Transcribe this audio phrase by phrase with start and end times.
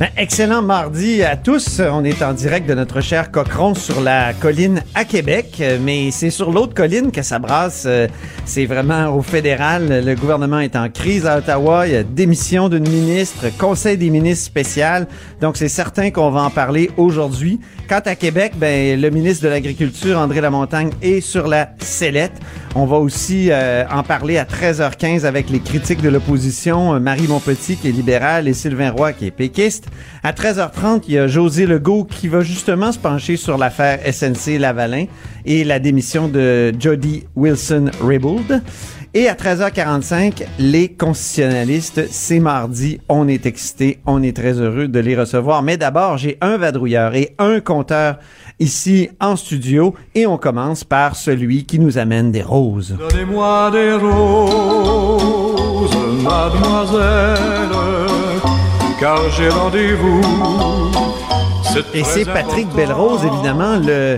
[0.00, 1.78] Ben, excellent mardi à tous.
[1.78, 6.30] On est en direct de notre cher Cochron sur la colline à Québec, mais c'est
[6.30, 7.84] sur l'autre colline que ça brasse.
[7.86, 8.08] Euh,
[8.46, 10.02] C'est vraiment au fédéral.
[10.02, 11.86] Le gouvernement est en crise à Ottawa.
[11.86, 15.06] Il y a démission d'une ministre, conseil des ministres spécial.
[15.42, 17.60] Donc c'est certain qu'on va en parler aujourd'hui.
[17.90, 22.34] Quant à Québec, ben le ministre de l'Agriculture, André Lamontagne, est sur la sellette.
[22.76, 27.26] On va aussi euh, en parler à 13h15 avec les critiques de l'opposition, euh, Marie
[27.26, 29.88] Montpetit qui est libérale et Sylvain Roy qui est péquiste.
[30.22, 34.60] À 13h30, il y a José Legault qui va justement se pencher sur l'affaire SNC
[34.60, 35.06] Lavalin
[35.44, 38.62] et la démission de Jody Wilson-Raybould.
[39.12, 45.00] Et à 13h45, les constitutionnalistes, c'est mardi, on est excités, on est très heureux de
[45.00, 45.64] les recevoir.
[45.64, 48.20] Mais d'abord, j'ai un vadrouilleur et un compteur
[48.60, 52.96] ici en studio et on commence par celui qui nous amène des roses.
[52.96, 55.90] Donnez-moi des roses,
[56.22, 57.68] mademoiselle,
[59.00, 60.99] car j'ai rendez-vous.
[61.94, 64.16] Et c'est Patrick Belrose, évidemment, le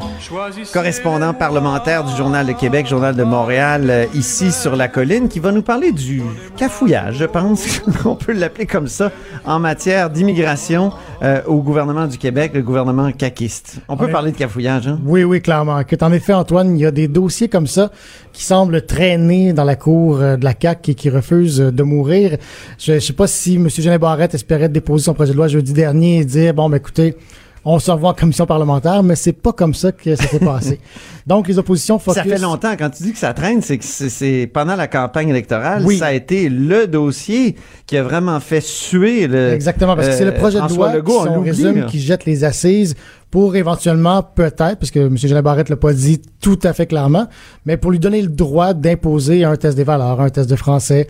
[0.73, 5.39] correspondant parlementaire du Journal de Québec, Journal de Montréal, euh, ici sur la colline, qui
[5.41, 6.23] va nous parler du
[6.57, 9.11] cafouillage, je pense qu'on peut l'appeler comme ça,
[9.45, 13.77] en matière d'immigration euh, au gouvernement du Québec, le gouvernement caquiste.
[13.89, 14.13] On peut Ouais.
[14.13, 14.99] parler de cafouillage, hein?
[15.05, 15.81] Oui, oui, clairement.
[16.01, 17.91] En effet, Antoine, il y a des dossiers comme ça
[18.33, 21.83] qui semblent traîner dans la cour euh, de la CAQ et qui refusent euh, de
[21.83, 22.37] mourir.
[22.79, 23.69] Je ne sais pas si M.
[23.71, 27.17] Jeannet Barrette espérait déposer son projet de loi jeudi dernier et dire, bon, ben écoutez,
[27.65, 30.81] on se revoit en commission parlementaire, mais c'est pas comme ça que ça s'est passé.
[31.27, 32.23] Donc, les oppositions focus...
[32.23, 32.73] Ça fait longtemps.
[32.77, 35.99] Quand tu dis que ça traîne, c'est que c'est- pendant la campagne électorale, Oui.
[35.99, 37.55] ça a été le dossier
[37.87, 39.53] qui a vraiment fait suer le.
[39.53, 42.25] Exactement, parce que c'est le euh, projet de loi Legault, qui, on résume, qui jette
[42.25, 42.95] les assises
[43.31, 45.17] pour éventuellement, peut-être, parce que M.
[45.17, 47.29] Jeannet Barrette l'a pas dit tout à fait clairement,
[47.65, 51.07] mais pour lui donner le droit d'imposer un test des valeurs, un test de français,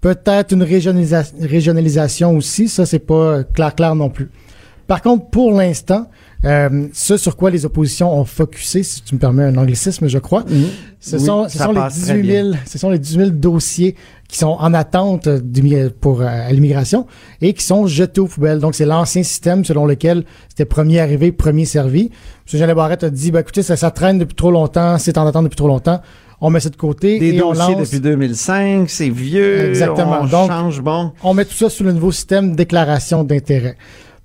[0.00, 4.30] peut-être une régionalisa- régionalisation aussi, ça c'est pas clair clair non plus.
[4.86, 6.06] Par contre, pour l'instant,
[6.44, 10.18] euh, ce sur quoi les oppositions ont focusé, si tu me permets un anglicisme, je
[10.18, 10.44] crois,
[11.00, 13.30] ce Oui, sont, ce sont les passe très 18 000, ce sont les 18 000
[13.30, 13.96] dossiers
[14.28, 17.06] qui sont en attente d'immi- pour euh, l'immigration
[17.40, 18.58] et qui sont jetés aux poubelles.
[18.60, 22.10] Donc, c'est l'ancien système selon lequel c'était premier arrivé, premier servi.
[22.52, 22.58] M.
[22.60, 25.44] Jean Barrette a dit, ben, écoutez, ça, ça traîne depuis trop longtemps, c'est en attente
[25.44, 26.00] depuis trop longtemps.
[26.40, 29.68] On met ça de côté Des et on dossiers lance, depuis 2005, c'est vieux.
[29.70, 30.18] Exactement.
[30.22, 31.12] On Donc- change, bon.
[31.22, 33.76] on met tout ça sous le nouveau système déclaration d'intérêt.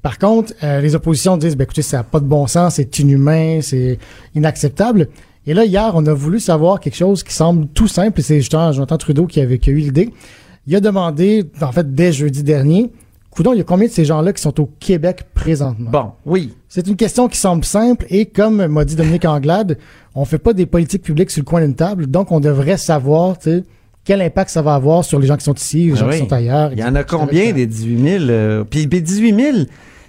[0.01, 2.99] Par contre, euh, les oppositions disent, ben, écoutez, ça n'a pas de bon sens, c'est
[2.99, 3.99] inhumain, c'est
[4.35, 5.07] inacceptable.
[5.47, 8.37] Et là, hier, on a voulu savoir quelque chose qui semble tout simple, et c'est
[8.39, 10.11] justement Jonathan Trudeau qui avait qui a eu l'idée.
[10.67, 12.91] Il a demandé, en fait, dès jeudi dernier,
[13.31, 15.89] Coudon, il y a combien de ces gens-là qui sont au Québec présentement?
[15.89, 16.53] Bon, oui.
[16.67, 19.77] C'est une question qui semble simple et comme m'a dit Dominique Anglade,
[20.15, 23.37] on fait pas des politiques publiques sur le coin d'une table, donc on devrait savoir,
[23.39, 23.63] tu sais,
[24.03, 26.13] quel impact ça va avoir sur les gens qui sont ici, les Ah gens oui.
[26.15, 26.71] qui sont ailleurs.
[26.73, 28.23] Il y en a combien des 18 000?
[28.29, 29.57] euh, puis, puis 18 000,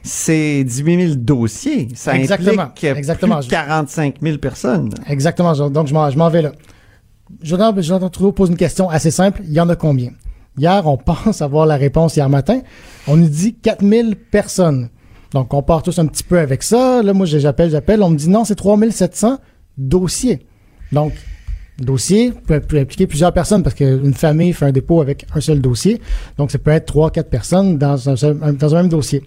[0.02, 1.88] c'est 18 000 dossiers.
[1.94, 3.38] Ça Exactement, implique exactement.
[3.38, 4.90] plus de 45 000 personnes.
[5.08, 5.52] Exactement.
[5.70, 6.52] Donc, je m'en, vais là.
[7.42, 9.42] Jonathan, Jonathan Trudeau pose une question assez simple.
[9.44, 10.10] Il y en a combien?
[10.58, 12.60] Hier, on pense avoir la réponse hier matin.
[13.06, 14.88] On nous dit 4000 personnes.
[15.32, 17.02] Donc, on part tous un petit peu avec ça.
[17.02, 18.02] Là, moi, j'appelle, j'appelle.
[18.02, 19.38] On me dit non, c'est 3700
[19.78, 20.46] dossiers.
[20.92, 21.14] Donc,
[21.78, 25.60] dossier peut, peut impliquer plusieurs personnes parce qu'une famille fait un dépôt avec un seul
[25.62, 26.02] dossier.
[26.36, 29.22] Donc, ça peut être trois, quatre personnes dans un, seul- un- dans un même dossier.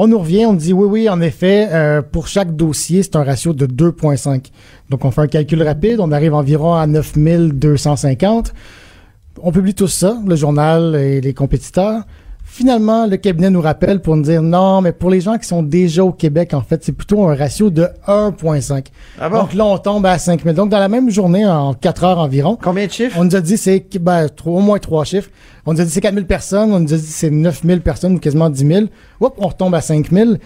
[0.00, 3.24] On nous revient, on dit oui, oui, en effet, euh, pour chaque dossier, c'est un
[3.24, 4.44] ratio de 2,5.
[4.90, 8.54] Donc, on fait un calcul rapide, on arrive environ à 9250.
[9.42, 12.04] On publie tout ça, le journal et les compétiteurs.
[12.50, 15.62] Finalement, le cabinet nous rappelle pour nous dire non, mais pour les gens qui sont
[15.62, 18.86] déjà au Québec, en fait, c'est plutôt un ratio de 1,5.
[19.20, 19.40] Ah bon?
[19.40, 20.54] Donc là, on tombe à 5000.
[20.54, 23.16] Donc, dans la même journée, en 4 heures environ, Combien de chiffres?
[23.20, 25.30] on nous a dit c'est ben, au moins trois chiffres.
[25.66, 28.18] On nous a dit c'est 4000 personnes, on nous a dit c'est 9000 personnes ou
[28.18, 28.80] quasiment 10 000.
[29.20, 30.40] Oups, on retombe à 5000.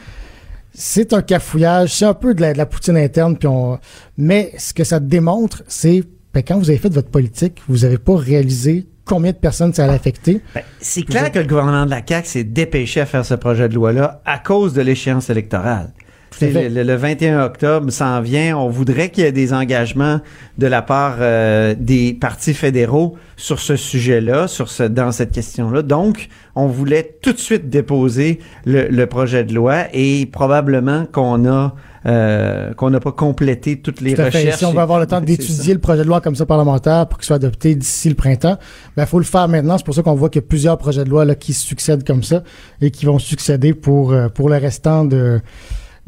[0.75, 3.37] C'est un cafouillage, c'est un peu de la, de la poutine interne.
[3.38, 3.78] Puis on...
[4.19, 6.02] Mais ce que ça démontre, c'est
[6.34, 9.84] ben, quand vous avez fait votre politique, vous n'avez pas réalisé combien de personnes ça
[9.84, 10.40] allait affecter.
[10.54, 13.69] Ben, c'est clair que le gouvernement de la CAQ s'est dépêché à faire ce projet
[13.69, 15.93] de loi-là à cause de l'échéance électorale.
[16.40, 18.56] Le, le 21 octobre s'en vient.
[18.56, 20.20] On voudrait qu'il y ait des engagements
[20.58, 25.82] de la part euh, des partis fédéraux sur ce sujet-là, sur ce, dans cette question-là.
[25.82, 31.46] Donc, on voulait tout de suite déposer le, le projet de loi et probablement qu'on
[31.46, 31.75] a
[32.06, 34.38] euh, qu'on n'a pas complété toutes les Tout à fait.
[34.40, 34.58] recherches.
[34.58, 37.19] Si on veut avoir le temps d'étudier le projet de loi comme ça parlementaire pour
[37.19, 38.56] qu'il soit adopté d'ici le printemps,
[38.96, 39.78] ben faut le faire maintenant.
[39.78, 42.04] C'est pour ça qu'on voit qu'il y a plusieurs projets de loi là, qui succèdent
[42.04, 42.43] comme ça
[42.81, 45.40] et qui vont succéder pour euh, pour le restant de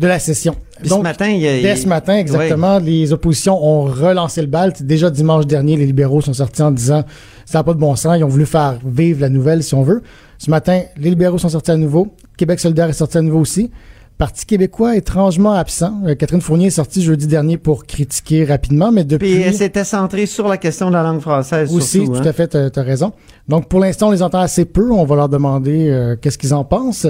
[0.00, 0.56] de la session.
[0.80, 4.48] Puis ce matin, il y a- dès ce matin, exactement, les oppositions ont relancé le
[4.48, 4.72] bal.
[4.80, 7.04] Déjà dimanche dernier, les libéraux sont sortis en disant
[7.44, 8.16] ça n'a pas de bon sens.
[8.18, 10.02] Ils ont voulu faire vivre la nouvelle, si on veut.
[10.38, 12.08] Ce matin, les libéraux sont sortis à nouveau.
[12.36, 13.70] Québec solidaire est sorti à nouveau aussi.
[14.16, 16.00] Parti québécois étrangement absent.
[16.06, 19.32] Euh, Catherine Fournier est sortie jeudi dernier pour critiquer rapidement, mais depuis...
[19.32, 21.74] Puis elle s'était centrée sur la question de la langue française.
[21.74, 22.26] Aussi, surtout, tout hein.
[22.26, 23.12] à fait, t'as as raison.
[23.48, 24.90] Donc, pour l'instant, on les entend assez peu.
[24.90, 27.06] On va leur demander euh, qu'est-ce qu'ils en pensent.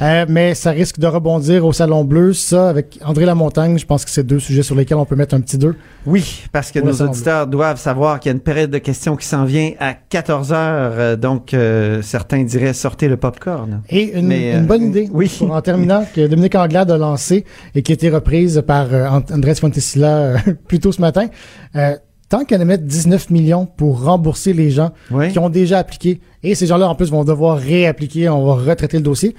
[0.00, 2.32] Euh, mais ça risque de rebondir au Salon Bleu.
[2.32, 5.34] Ça, avec André Lamontagne, je pense que c'est deux sujets sur lesquels on peut mettre
[5.34, 5.74] un petit deux.
[6.06, 9.26] Oui, parce que nos auditeurs doivent savoir qu'il y a une période de questions qui
[9.26, 11.16] s'en vient à 14 heures.
[11.18, 13.82] donc, euh, certains diraient sortez le popcorn.
[13.90, 15.34] Et une, Mais, une bonne idée, oui.
[15.38, 17.44] pour, en terminant, que Dominique Anglade a lancé
[17.74, 20.38] et qui a été reprise par euh, And- Andrés Fontesilla euh,
[20.68, 21.28] plus tôt ce matin.
[21.74, 21.96] Euh,
[22.28, 25.32] tant qu'on mettre 19 millions pour rembourser les gens Oui.
[25.32, 28.98] qui ont déjà appliqué, et ces gens-là, en plus, vont devoir réappliquer, on va retraiter
[28.98, 29.34] le dossier,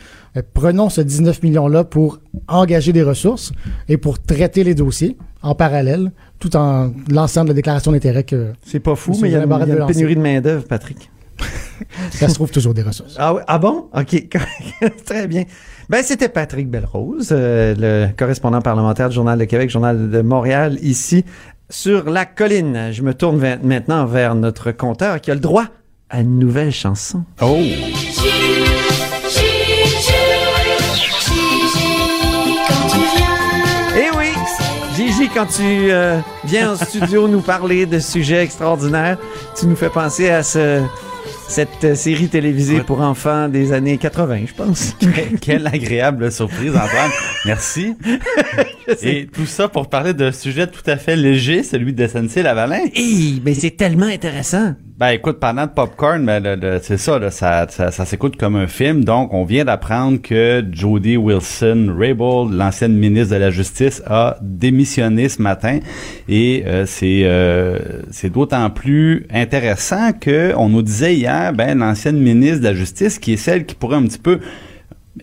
[0.53, 3.51] prenons ce 19 millions-là pour engager des ressources
[3.89, 8.53] et pour traiter les dossiers en parallèle, tout en lançant de la déclaration d'intérêt que
[8.65, 11.11] C'est pas fou, mais il y a, il y a une pénurie de main-d'œuvre, Patrick.
[12.11, 13.15] ça se trouve toujours des ressources.
[13.19, 13.41] Ah, oui?
[13.47, 13.89] ah bon?
[13.93, 14.27] OK.
[15.05, 15.43] Très bien.
[15.87, 20.79] Ben, c'était Patrick Belrose, euh, le correspondant parlementaire du Journal de Québec, Journal de Montréal,
[20.81, 21.23] ici,
[21.69, 22.89] sur la colline.
[22.91, 25.65] Je me tourne maintenant vers notre compteur qui a le droit
[26.09, 27.23] à une nouvelle chanson.
[27.39, 27.59] Oh!
[33.95, 34.29] Eh oui!
[34.95, 39.19] Gigi, quand tu euh, viens en studio nous parler de sujets extraordinaires,
[39.55, 40.81] tu nous fais penser à ce,
[41.47, 44.97] cette euh, série télévisée pour enfants des années 80, je pense.
[45.41, 47.11] Quelle agréable surprise, Antoine.
[47.45, 47.95] Merci.
[49.01, 52.81] Et tout ça pour parler d'un sujet tout à fait léger, celui de SNC Lavalin.
[52.93, 54.73] Hey, mais c'est tellement intéressant.
[54.97, 58.37] Ben écoute, parlant de popcorn, ben, le- le- c'est ça, là, ça, ça, ça s'écoute
[58.37, 59.03] comme un film.
[59.03, 65.41] Donc, on vient d'apprendre que Jody Wilson-Raybould, l'ancienne ministre de la Justice, a démissionné ce
[65.41, 65.79] matin.
[66.29, 67.77] Et euh, c'est euh,
[68.11, 73.19] c'est d'autant plus intéressant que on nous disait hier, ben l'ancienne ministre de la Justice,
[73.19, 74.39] qui est celle qui pourrait un petit peu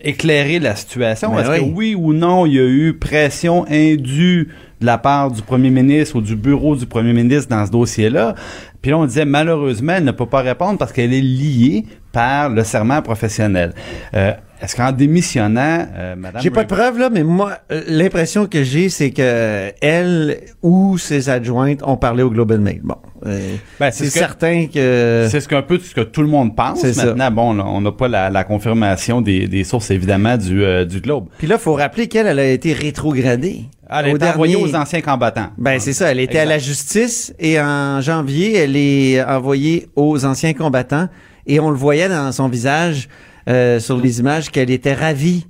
[0.01, 1.33] éclairer la situation.
[1.33, 1.73] Ben Est-ce que oui.
[1.75, 4.49] oui ou non, il y a eu pression indue
[4.83, 8.35] de la part du premier ministre ou du bureau du premier ministre dans ce dossier-là?
[8.81, 12.49] Puis là, on disait, malheureusement, elle ne peut pas répondre parce qu'elle est liée par
[12.49, 13.73] le serment professionnel.
[14.13, 16.41] Euh, Est-ce qu'en démissionnant, euh, Madame...
[16.41, 20.97] J'ai pas de preuves, là, mais moi, euh, l'impression que j'ai, c'est que elle ou
[20.97, 22.81] ses adjointes ont parlé au Globe and Mail.
[22.83, 22.97] Bon.
[23.25, 25.27] euh, Ben, c'est ce certain que.
[25.29, 26.85] C'est ce qu'un peu ce que tout le monde pense.
[26.85, 27.05] Ça.
[27.05, 30.83] Maintenant, bon, là, on n'a pas la, la confirmation des, des sources, évidemment, du, euh,
[30.83, 31.27] du Globe.
[31.37, 33.61] Puis là, faut rappeler qu'elle, elle a été rétrogradée.
[33.89, 35.47] Elle Au est envoyée dernier- aux anciens combattants.
[35.57, 36.09] Ben, c'est ça.
[36.11, 36.67] Elle était à la Exact.
[36.67, 41.09] justice et en janvier, elle est envoyée aux anciens combattants
[41.45, 43.09] et on le voyait dans son visage,
[43.49, 45.45] euh, sur les images, qu'elle était ravie.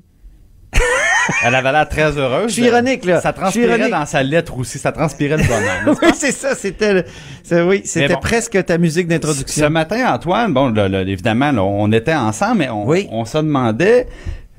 [1.45, 2.47] Elle avait l'air très heureuse.
[2.49, 3.21] Je suis ironique, là.
[3.21, 4.77] Ça transpirait dans sa lettre aussi.
[4.77, 5.97] Ça transpirait le bonheur.
[6.01, 6.53] oui, c'est ça.
[6.53, 7.05] C'était,
[7.65, 8.19] oui, c'était bon.
[8.19, 9.69] presque ta musique Ce d'introduction.
[9.69, 13.07] matin, Antoine, bon, là, là, évidemment, là, on était ensemble, mais on, Oui.
[13.09, 14.07] on se demandait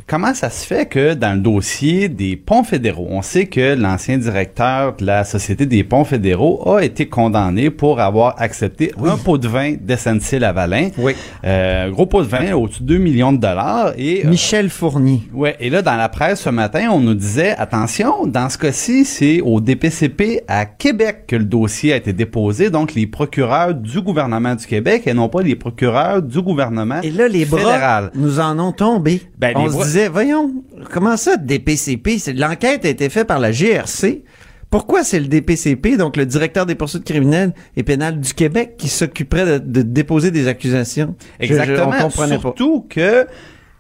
[0.07, 4.19] comment ça se fait que dans le dossier des ponts fédéraux, on sait que l'ancien
[4.19, 9.39] directeur de la Société des ponts fédéraux a été condamné pour avoir accepté un pot
[9.39, 10.89] de vin d'SNC Lavalin.
[10.99, 11.15] Oui.
[11.45, 13.93] Euh, gros pot de vin au-dessus de 2 millions de dollars.
[13.97, 15.23] Et, euh, Michel Fournier.
[15.33, 19.05] Ouais, et là, dans la presse ce matin, on nous disait, attention, dans ce cas-ci,
[19.05, 24.01] c'est au DPCP à Québec que le dossier a été déposé, donc les procureurs du
[24.01, 28.11] gouvernement du Québec et non pas les procureurs du gouvernement Et là, les bras fédéral.
[28.15, 29.23] nous en ont tombé.
[29.39, 30.53] Ben, On les bras- disait, voyons,
[30.93, 32.19] comment ça, DPCP?
[32.37, 34.25] L'enquête a été faite par la GRC.
[34.71, 38.89] Pourquoi c'est le DPCP, donc le directeur des poursuites criminelles et pénales du Québec, qui
[38.89, 41.15] s'occuperait de, de déposer des accusations?
[41.39, 41.93] Je- je- Exactement.
[41.97, 42.41] on comprenait pas.
[42.43, 43.27] Surtout que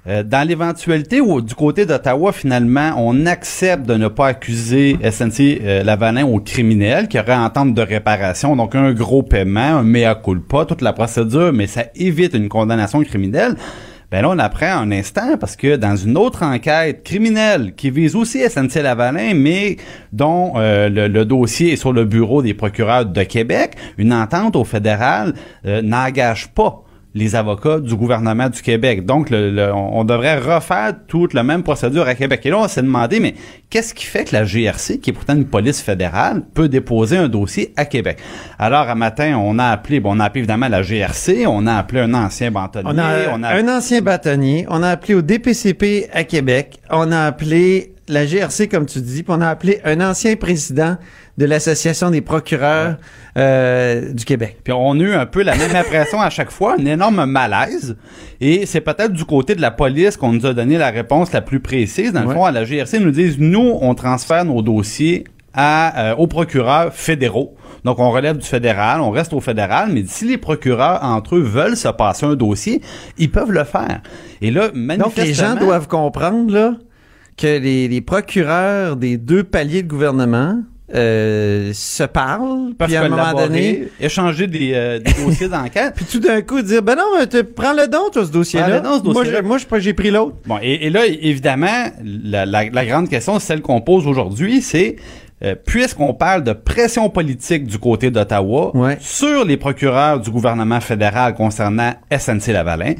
[0.06, 5.61] euh, dans l'éventualité où du côté d'Ottawa, finalement, on accepte de ne pas accuser SNC
[5.62, 10.14] euh, Lavalin au criminel qui aurait entente de réparation, donc un gros paiement, un mea
[10.14, 13.56] culpa, toute la procédure, mais ça évite une condamnation criminelle.
[14.14, 18.14] Ben là, on apprend un instant parce que dans une autre enquête criminelle qui vise
[18.14, 19.76] aussi SNC Lavalin, mais
[20.12, 24.54] dont euh, le, le dossier est sur le bureau des procureurs de Québec, une entente
[24.54, 25.35] au fédéral
[25.66, 26.84] euh, n'engage pas
[27.14, 29.06] les avocats du gouvernement du Québec.
[29.06, 32.40] Donc, le, le- on devrait refaire toute la même procédure à Québec.
[32.44, 33.35] Et là, on s'est demandé, mais
[33.71, 37.28] qu'est-ce qui fait que la GRC, qui est pourtant une police fédérale, peut déposer un
[37.28, 38.18] dossier à Québec?
[38.59, 41.75] Alors, un matin, on a appelé, bon, on a appelé évidemment la GRC, on a
[41.75, 45.23] appelé un ancien bâtonnier, On a, on a un ancien bâtonnier, on a appelé au
[45.23, 49.80] DPCP à Québec, on a appelé la GRC, comme tu dis, puis on a appelé
[49.85, 50.97] un ancien président
[51.38, 52.97] de l'Association des procureurs
[53.37, 54.59] euh, du Québec.
[54.62, 57.97] Puis on a eu un peu la même impression à chaque fois, un énorme malaise.
[58.41, 61.41] Et c'est peut-être du côté de la police qu'on nous a donné la réponse la
[61.41, 62.12] plus précise.
[62.12, 62.35] Dans le Ouais.
[62.35, 66.26] fond, à la GRC, ils nous disent, nous, on transfère nos dossiers à, euh, aux
[66.26, 67.55] procureurs fédéraux.
[67.85, 71.43] Donc, on relève du fédéral, on reste au fédéral, mais si les procureurs, entre eux,
[71.43, 72.81] veulent se passer un dossier,
[73.19, 74.00] ils peuvent le faire.
[74.41, 75.25] Et là, Donc, manifestement...
[75.25, 76.75] les gens doivent comprendre là,
[77.37, 80.61] que les, les procureurs des deux paliers de gouvernement
[80.95, 85.95] euh, se parlent, peuvent puis à un moment donné, échanger des, euh, des dossiers d'enquête.
[85.97, 88.81] puis tout d'un coup dire, ben non, mais te- prends le don, toi, ce dossier-là.
[88.81, 89.03] Don, ce
[89.43, 90.37] Moi, Moi, j'ai pris l'autre.
[90.47, 94.97] Bon, et, et là, évidemment, la, la- la grande question, celle qu'on pose aujourd'hui, c'est
[95.43, 98.97] euh, puisqu'on parle de pression politique du côté d'Ottawa Ouais.
[99.01, 102.95] sur les procureurs du gouvernement fédéral concernant SNC-Lavalin,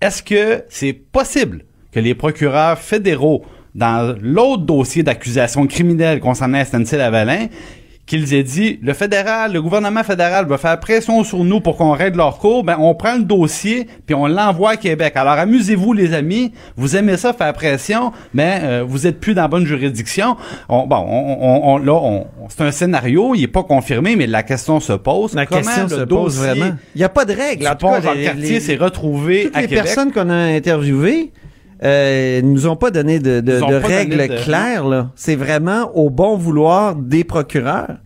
[0.00, 7.46] est-ce que c'est possible que les procureurs fédéraux, dans l'autre dossier d'accusation criminelle concernant SNC-Lavalin,
[8.06, 11.92] qu'ils aient dit le fédéral, le gouvernement fédéral va faire pression sur nous pour qu'on
[11.92, 15.14] règle leur cours, ben on prend le dossier puis on l'envoie à Québec.
[15.16, 19.40] Alors amusez-vous les amis, vous aimez ça faire pression, mais euh, vous êtes plus dans
[19.40, 20.36] la bonne juridiction.
[20.68, 24.26] On- bon, on, on- on- là, on- c'est un scénario, il est pas confirmé, mais
[24.26, 25.32] la question se pose.
[25.34, 26.72] La Comment question le se pose vraiment?
[26.94, 27.64] Il n'y a pas de règle.
[27.70, 29.82] tout pont les- le quartier les- s'est retrouvé toutes à les Québec.
[29.84, 31.32] personnes qu'on a interviewées
[31.84, 33.42] euh, nous ont pas donné de,
[33.76, 34.86] règles de- claires.
[34.86, 35.10] là.
[35.16, 37.96] C'est vraiment au bon vouloir des procureurs.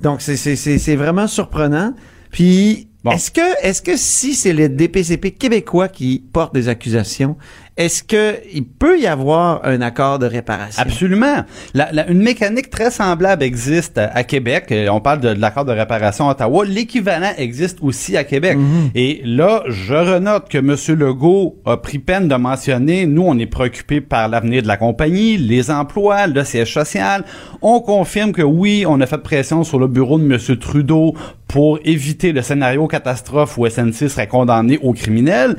[0.00, 1.92] Donc, c'est- c'est c'est- c'est vraiment surprenant.
[2.30, 3.12] Puis, Bon.
[3.12, 7.36] est-ce que, est-ce que si c'est le DPCP québécois qui porte des accusations,
[7.78, 10.82] est-ce que il peut y avoir un accord de réparation?
[10.82, 11.44] Absolument.
[11.74, 14.66] La- la- une mécanique très semblable existe à, Québec.
[14.72, 16.64] Euh, On parle de, de l'accord de réparation à Ottawa.
[16.66, 18.58] L'équivalent existe aussi à Québec.
[18.96, 20.74] Et là, je renote que M.
[20.98, 25.36] Legault a pris peine de mentionner, nous, on est préoccupés par l'avenir de la compagnie,
[25.38, 27.24] les emplois, le siège social.
[27.62, 30.56] On confirme que oui, on a fait pression sur le bureau de M.
[30.58, 31.14] Trudeau
[31.46, 35.56] pour éviter le scénario catastrophe où SNC serait condamné au criminel.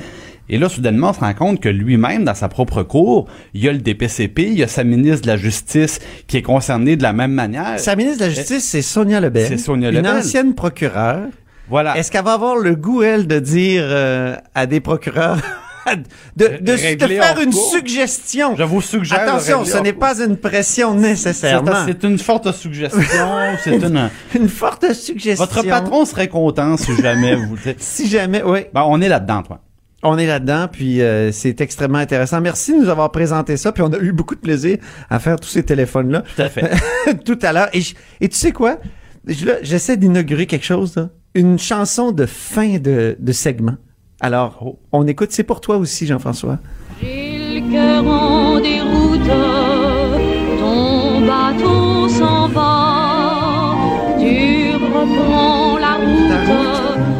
[0.50, 3.70] Et là, soudainement, on se rend compte que lui-même, dans sa propre cour, il y
[3.70, 7.04] a le DPCP, il y a sa ministre de la Justice qui est concernée de
[7.04, 7.80] la même manière.
[7.80, 9.48] Sa ministre de la Justice, c'est Sonia Lebel.
[9.48, 10.12] C'est Sonia Une Lebel.
[10.18, 11.28] ancienne procureure.
[11.70, 11.96] Voilà.
[11.98, 15.38] Est-ce qu'elle va avoir le goût, elle, de dire euh, à des procureurs
[16.36, 17.72] de, de, faire une cours?
[17.72, 18.56] suggestion?
[18.58, 19.20] Je vous suggère.
[19.22, 21.86] Attention, ce n'est pas une pression nécessairement.
[21.86, 23.02] c'est une forte suggestion.
[23.64, 24.10] c'est une.
[24.36, 25.46] Une forte suggestion.
[25.46, 27.56] Votre patron serait content si jamais vous.
[27.78, 28.62] Si jamais, oui.
[28.74, 29.62] Ben, on est là-dedans, toi.
[30.02, 32.40] On est là-dedans, puis euh, c'est extrêmement intéressant.
[32.40, 34.78] Merci de nous avoir présenté ça, puis on a eu beaucoup de plaisir
[35.10, 36.72] à faire tous ces téléphones-là Tout à fait.
[37.26, 37.70] tout à l'heure.
[37.74, 38.80] Et, tu sais quoi?
[39.28, 41.10] J'essaie d'inaugurer quelque chose, là.
[41.36, 43.76] une chanson de fin de, de segment.
[44.22, 46.60] Alors, on écoute, c'est pour toi aussi, Jean-François.
[47.02, 48.60] J'ai le cœur en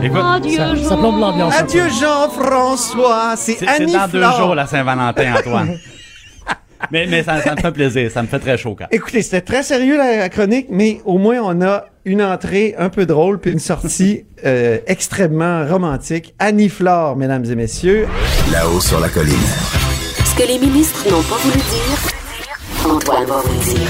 [0.10, 0.98] Écoute, Adieu, Ça, ça Jean.
[0.98, 1.54] plombe l'ambiance.
[1.60, 3.34] Adieu, Jean-François!
[3.36, 5.78] C'est C'est c'est Annie dans deux jours la Saint-Valentin, Antoine.
[6.92, 8.10] mais mais ça, ça me fait plaisir.
[8.12, 8.90] Ça me fait très chaud, quand même.
[8.92, 12.90] Écoutez, c'était très sérieux la, la chronique, mais au moins on a une entrée un
[12.90, 16.34] peu drôle puis une sortie euh, extrêmement romantique.
[16.40, 18.08] Annie Flore, mesdames et messieurs.
[18.52, 19.36] Là-haut sur la colline.
[20.26, 23.90] Ce que les ministres n'ont pas voulu dire, Antoine va vous le dire.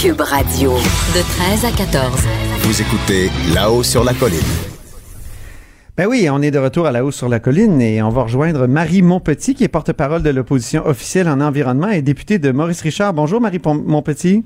[0.00, 0.74] Cube Radio,
[1.14, 1.22] de
[1.60, 2.12] 13 à 14.
[2.60, 4.77] Vous écoutez Là-haut sur la colline.
[5.98, 8.22] Ben oui, on est de retour à la hausse sur la colline et on va
[8.22, 12.82] rejoindre Marie Montpetit, qui est porte-parole de l'opposition officielle en environnement et députée de Maurice
[12.82, 13.12] Richard.
[13.12, 14.44] Bonjour Marie Montpetit.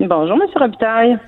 [0.00, 0.48] Bonjour, M.
[0.54, 1.18] Robitaille.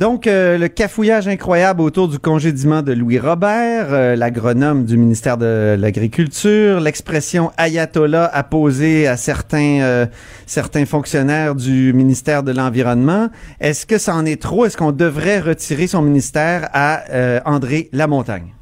[0.00, 5.36] Donc, euh, le cafouillage incroyable autour du congédiement de Louis Robert, euh, l'agronome du ministère
[5.36, 10.06] de l'Agriculture, l'expression ayatollah apposée à certains, euh,
[10.46, 13.28] certains fonctionnaires du ministère de l'Environnement.
[13.60, 14.64] Est-ce que ça en est trop?
[14.64, 18.54] Est-ce qu'on devrait retirer son ministère à euh, André Lamontagne?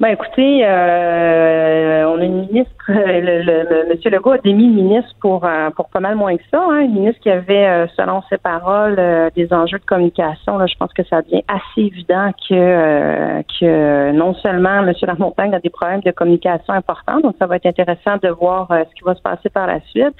[0.00, 4.74] Ben écoutez, euh, on a une ministre, euh, le, le, Monsieur Legault a démis le
[4.74, 6.62] ministre pour euh, pour pas mal moins que ça.
[6.70, 10.56] Hein, une ministre qui avait, euh, selon ses paroles, euh, des enjeux de communication.
[10.56, 15.52] Là, je pense que ça devient assez évident que euh, que non seulement Monsieur Lamontagne
[15.52, 19.02] a des problèmes de communication importants, donc ça va être intéressant de voir ce qui
[19.04, 20.14] va se passer par la suite.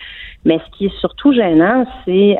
[0.44, 2.36] Mais ce qui est surtout gênant, c'est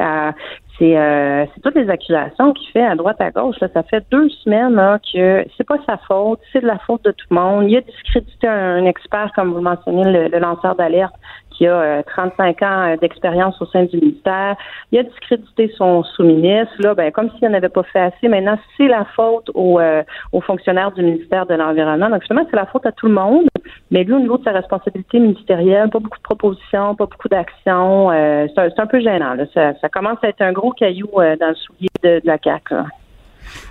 [0.79, 3.57] c'est euh, c'est toutes les accusations qu'il fait à droite à gauche.
[3.61, 3.69] Là.
[3.75, 7.27] Ça fait deux semaines que c'est pas sa faute, c'est de la faute de tout
[7.31, 7.65] le monde.
[7.69, 11.15] Il a discrédité un, expert, comme vous mentionnez, le lanceur d'alerte,
[11.59, 14.57] qui a 35 euh, ans euh, d'expérience au sein du ministère.
[14.93, 16.73] Il a discrédité son sous-ministre.
[16.79, 20.41] Là, ben, comme s'il n'avait pas fait assez, maintenant, c'est la faute aux, euh, aux
[20.41, 22.09] fonctionnaires du ministère de l'Environnement.
[22.09, 23.49] Donc, finalement, c'est la faute à tout le monde.
[23.91, 28.11] Mais lui, au niveau de sa responsabilité ministérielle, pas beaucoup de propositions, pas beaucoup d'actions.
[28.55, 29.35] c'est, un, peu gênant.
[29.53, 32.75] Ça, commence à être un gros caillou dans le soulier de, la CAQ.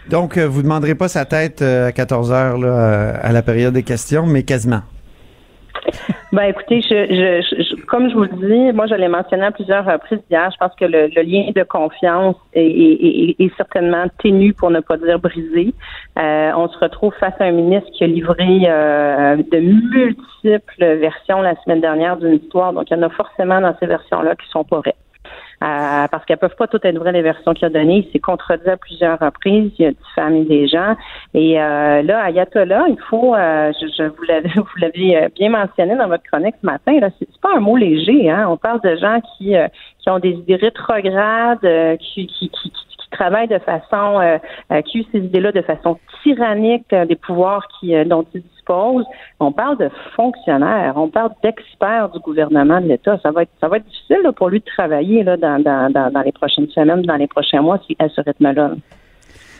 [0.09, 4.25] Donc, vous ne demanderez pas sa tête à 14 heures à la période des questions,
[4.25, 4.81] mais quasiment.
[6.33, 9.85] Ben écoutez, je, je, comme je vous le dis, moi je l'ai mentionné à plusieurs
[9.85, 14.81] reprises hier, je pense que le, lien de confiance est, est, certainement ténu pour ne
[14.81, 15.73] pas dire brisé.
[16.19, 21.41] Euh, on se retrouve face à un ministre qui a livré euh, de multiples versions
[21.41, 24.49] la semaine dernière d'une histoire, donc il y en a forcément dans ces versions-là qui
[24.49, 24.95] sont pas vraies.
[25.63, 28.05] Euh, parce qu'elles peuvent pas toutes être vraies les versions qu'il a données.
[28.05, 29.71] Il s'est contredit à plusieurs reprises.
[29.79, 30.95] Il a diffamé des gens.
[31.33, 36.07] Et euh, là, Ayatollah, il faut, euh, je, vous l'avez, vous l'avez bien mentionné dans
[36.07, 36.99] votre chronique ce matin.
[36.99, 38.29] Là, c'est, pas un mot léger.
[38.29, 38.45] Hein?
[38.49, 39.55] On parle de gens qui
[39.99, 44.39] qui ont des idées rétrogrades, qui, qui, qui, qui travaillent de façon,
[44.85, 49.89] qui usent ces idées-là de façon tyrannique, des pouvoirs qui dont ils on parle de
[50.15, 53.17] fonctionnaires, on parle d'experts du gouvernement de l'État.
[53.23, 56.21] Ça va être, ça va être difficile pour lui de travailler là, dans, dans, dans,
[56.21, 58.71] les prochaines semaines, dans les prochains mois, à ce rythme-là.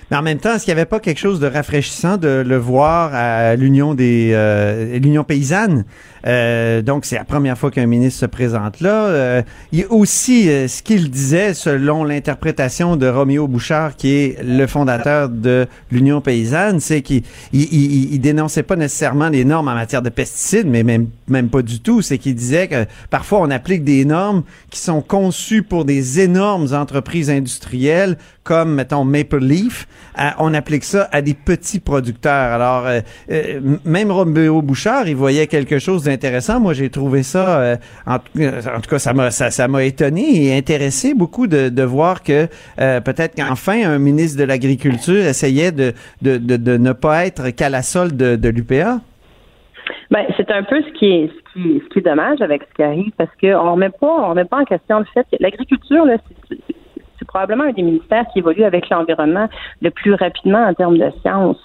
[0.09, 2.57] Mais en même temps, est-ce qu'il n'y avait pas quelque chose de rafraîchissant de le
[2.57, 5.83] voir à l'Union des euh, l'Union paysanne?
[6.25, 9.05] Euh, donc, c'est la première fois qu'un ministre se présente là.
[9.07, 14.09] Euh, il y a aussi euh, ce qu'il disait, selon l'interprétation de Roméo Bouchard, qui
[14.09, 17.23] est le fondateur de l'Union paysanne, c'est qu'il
[17.53, 21.79] il, dénonçait pas nécessairement les normes en matière de pesticides, mais même, même pas du
[21.79, 22.01] tout.
[22.01, 26.73] C'est qu'il disait que parfois on applique des normes qui sont conçues pour des énormes
[26.73, 28.17] entreprises industrielles,
[28.47, 29.87] comme, mettons, Maple Leaf.
[30.39, 32.31] on applique ça à des petits producteurs.
[32.53, 32.85] Alors,
[33.85, 36.59] même Roméo Bouchard, il voyait quelque chose intéressant.
[36.59, 37.75] Moi, j'ai trouvé ça, euh,
[38.05, 42.47] en, tout cas, ça m'a ça, étonné et intéressé beaucoup de, voir que
[42.79, 48.15] euh, peut-être qu'enfin un ministre de l'Agriculture essayait de, ne pas être qu'à la solde
[48.15, 48.99] de, l'UPA.
[50.09, 51.29] Ben, c'est un peu ce qui
[51.95, 53.89] est dommage avec ce qui arrive parce qu'on on remet
[54.45, 56.17] pas en question le fait que l'agriculture là
[57.27, 59.47] probablement un des ministères qui évolue avec l'environnement
[59.81, 61.61] le plus rapidement en termes de sciences.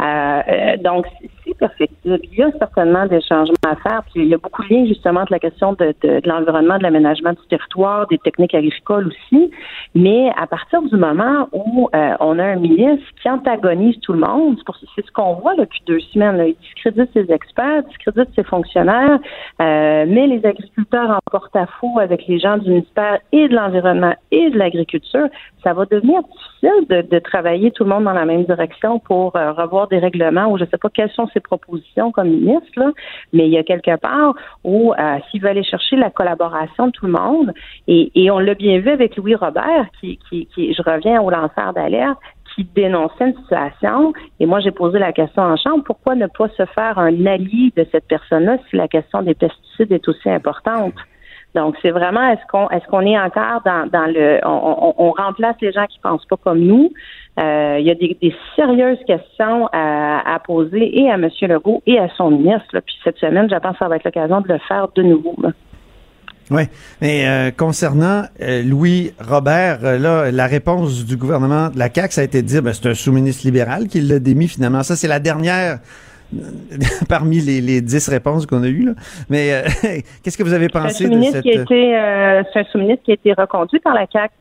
[0.00, 1.06] Euh, donc,
[1.44, 2.18] c'est perfectible.
[2.32, 4.02] Il y a certainement des changements à faire.
[4.12, 6.78] Puis il y a beaucoup de liens justement entre la question de, de, de l'environnement,
[6.78, 9.50] de l'aménagement du territoire, des techniques agricoles aussi.
[9.94, 14.20] Mais à partir du moment où euh, on a un ministre qui antagonise tout le
[14.20, 14.58] monde,
[14.94, 16.36] c'est ce qu'on voit depuis deux semaines.
[16.36, 16.48] Là.
[16.48, 19.18] Il discrédite ses experts, discrédite ses fonctionnaires,
[19.60, 24.50] euh, met les agriculteurs en porte-à-faux avec les gens du ministère et de l'environnement et
[24.50, 25.01] de l'agriculture.
[25.62, 29.36] Ça va devenir difficile de, de, travailler tout le monde dans la même direction pour
[29.36, 32.70] euh, revoir des règlements ou je ne sais pas quelles sont ses propositions comme ministre,
[32.76, 32.90] là,
[33.32, 34.34] mais il y a quelque part
[34.64, 37.52] où euh, s'il veut aller chercher la collaboration de tout le monde,
[37.86, 41.30] et, et on l'a bien vu avec Louis Robert, qui, qui, qui je reviens au
[41.30, 42.18] lanceur d'alerte,
[42.54, 44.12] qui dénonçait une situation.
[44.40, 47.72] Et moi, j'ai posé la question en chambre, pourquoi ne pas se faire un allié
[47.76, 50.94] de cette personne-là si la question des pesticides est aussi importante?
[51.54, 55.86] Donc, c'est vraiment est-ce qu'on est-ce qu'on est encore dans, le on, remplace les gens
[55.86, 56.90] qui pensent pas comme nous?
[57.38, 61.28] Euh, il y a des, sérieuses questions à, à, poser et à M.
[61.42, 62.80] Legault et à son ministre.
[62.80, 65.36] Puis cette semaine, je pense que ça va être l'occasion de le faire de nouveau.
[66.50, 66.62] Oui,
[67.00, 72.20] mais euh, concernant euh, Louis Robert, là, la réponse du gouvernement de la CAQ, ça
[72.20, 74.82] a été de dire, ben, c'est un sous-ministre libéral qui l'a démis finalement.
[74.82, 75.78] Ça, c'est la dernière
[77.08, 78.86] parmi les, les dix réponses qu'on a eues.
[78.86, 78.92] Là.
[79.28, 79.62] Mais euh,
[80.22, 81.42] qu'est-ce que vous avez pensé de cette...
[81.42, 84.32] Qui a été, euh, c'est un sous-ministre qui a été reconduit par la CAC.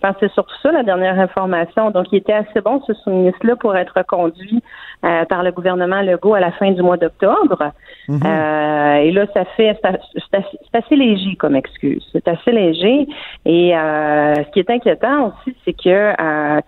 [0.00, 1.90] Je pense que c'est surtout ça la dernière information.
[1.90, 4.62] Donc, il était assez bon, ce sous-ministre-là, pour être reconduit
[5.04, 7.72] euh, par le gouvernement Legault à la fin du mois d'octobre.
[8.08, 8.20] Mhm.
[8.24, 12.02] euh, et là, ça fait c'est assez, léger comme excuse.
[12.12, 13.08] C'est assez léger.
[13.44, 16.12] Et euh, ce qui est inquiétant aussi, c'est que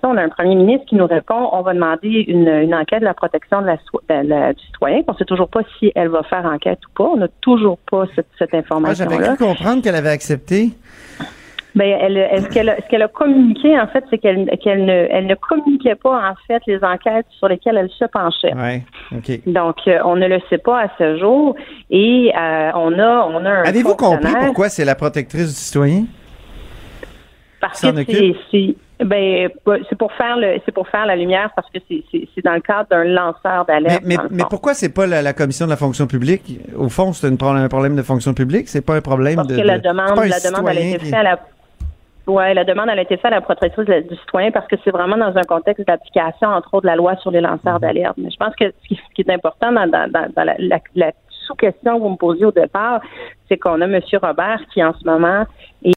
[0.02, 3.04] on a un premier ministre qui nous répond on va demander une, une enquête de
[3.04, 5.02] la protection de la, du citoyen.
[5.08, 7.10] On ne sait toujours pas si elle va faire enquête ou pas.
[7.10, 9.10] On n'a toujours pas cette, cette information-là.
[9.10, 10.70] Ah, J'avais cru comprendre qu'elle avait accepté.
[11.74, 15.06] Ben, elle, ce qu'elle a, ce qu'elle a communiqué en fait, c'est qu'elle qu'elle ne
[15.10, 18.54] elle ne communiquait pas en fait les enquêtes sur lesquelles elle se penchait.
[18.54, 18.82] Ouais,
[19.16, 19.40] ok.
[19.46, 21.56] Donc euh, on ne le sait pas à ce jour
[21.90, 23.62] et euh, on a on a un.
[23.64, 26.04] Avez-vous compris pourquoi c'est la protectrice du citoyen?
[27.60, 28.04] Parce que
[28.50, 29.48] c'est ben,
[29.88, 32.60] c'est pour faire le, c'est pour faire la lumière parce que c'est, c'est, dans le
[32.60, 34.02] cadre d'un lanceur d'alerte.
[34.04, 36.60] Mais, mais, pourquoi c'est pas la, commission de la fonction publique?
[36.76, 38.68] Au fond, c'est un problème, un problème de fonction publique.
[38.68, 39.56] C'est pas un problème parce de.
[39.56, 41.40] Parce que la demande, la demande, elle a été faite à la
[42.26, 44.92] Oui, la demande elle a été faite à la protectrice du citoyen parce que c'est
[44.92, 48.16] vraiment dans un contexte d'application, entre autres, de la loi sur les lanceurs d'alerte.
[48.16, 50.54] Mais je pense que ce qui, ce qui est important dans, dans- dans- dans la,
[50.58, 51.12] la- la
[51.46, 53.00] sous-question que vous me posiez au départ,
[53.48, 54.00] c'est qu'on a M.
[54.22, 55.44] Robert qui, en ce moment,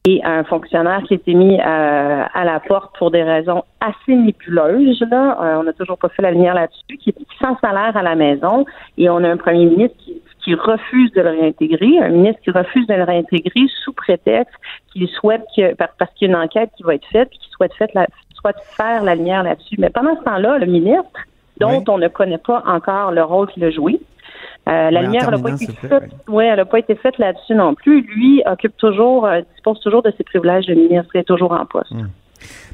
[0.08, 4.16] est un fonctionnaire qui a été mis euh, à la porte pour des raisons assez
[4.16, 5.04] nébuleuses.
[5.08, 5.38] Là.
[5.40, 8.16] Euh, on n'a toujours pas fait la lumière là-dessus, qui est sans salaire à la
[8.16, 8.64] maison.
[8.98, 12.52] Et on a un premier ministre qui, qui refuse de le réintégrer, un ministre qui
[12.52, 14.54] refuse de le réintégrer sous prétexte
[14.92, 17.50] qu'il souhaite que, parce qu'il y a une enquête qui va être faite, puis qu'il
[17.50, 18.06] souhaite, fait la-
[18.40, 19.74] souhaite faire la lumière là-dessus.
[19.78, 21.02] Mais pendant ce temps-là, le ministre,
[21.58, 21.84] dont Oui.
[21.88, 24.00] on ne connaît pas encore le rôle qu'il a joué,
[24.68, 26.04] euh, la Oui, lumière n'a pas été faite.
[26.28, 28.02] Oui, elle n'a pas été faite là-dessus non plus.
[28.02, 31.92] Lui occupe toujours, euh, dispose toujours de ses privilèges de ministre, est toujours en poste.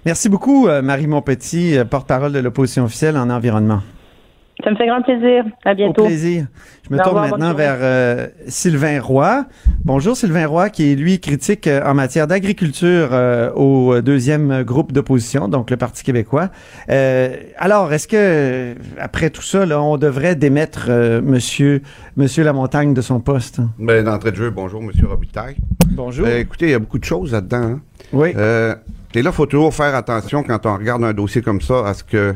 [0.05, 3.81] Merci beaucoup, euh, Marie Montpetit, porte-parole de l'opposition officielle en environnement.
[4.65, 5.45] Ça me fait grand plaisir.
[5.65, 6.05] À Au bientôt.
[6.05, 6.47] plaisir.
[6.89, 9.45] Je me Au tourne revoir, maintenant vers euh, Sylvain Roy.
[9.85, 14.93] Bonjour Sylvain Roy, qui est lui critique euh, en matière d'agriculture euh, au deuxième groupe
[14.93, 16.51] d'opposition, donc le Parti québécois.
[16.91, 21.83] Euh, alors, est-ce que après tout ça, là, on devrait démettre euh, Monsieur
[22.17, 23.61] Monsieur Lamontagne de son poste?
[23.81, 24.91] Ben, d'entrée de jeu, bonjour, M.
[25.09, 25.57] Robitaille.
[25.91, 26.29] Bonjour.
[26.29, 27.57] Écoutez, il y a beaucoup de choses là-dedans.
[27.63, 27.81] hein.
[28.13, 28.33] oui.
[28.37, 28.75] Euh,
[29.15, 31.93] et là, il faut toujours faire attention quand on regarde un dossier comme ça à
[31.95, 32.35] ce que,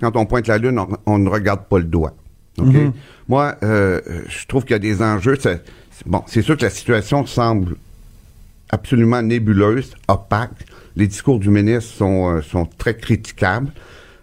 [0.00, 2.14] quand on pointe la lune, on, on ne regarde pas le doigt.
[2.58, 2.66] OK?
[2.66, 2.92] Mhm.
[3.28, 5.36] Moi, euh, je trouve qu'il y a des enjeux.
[6.06, 7.76] bon, c'est sûr que la situation semble
[8.70, 10.66] absolument nébuleuse, opaque.
[10.96, 13.70] Les discours du ministre sont, euh, sont très critiquables,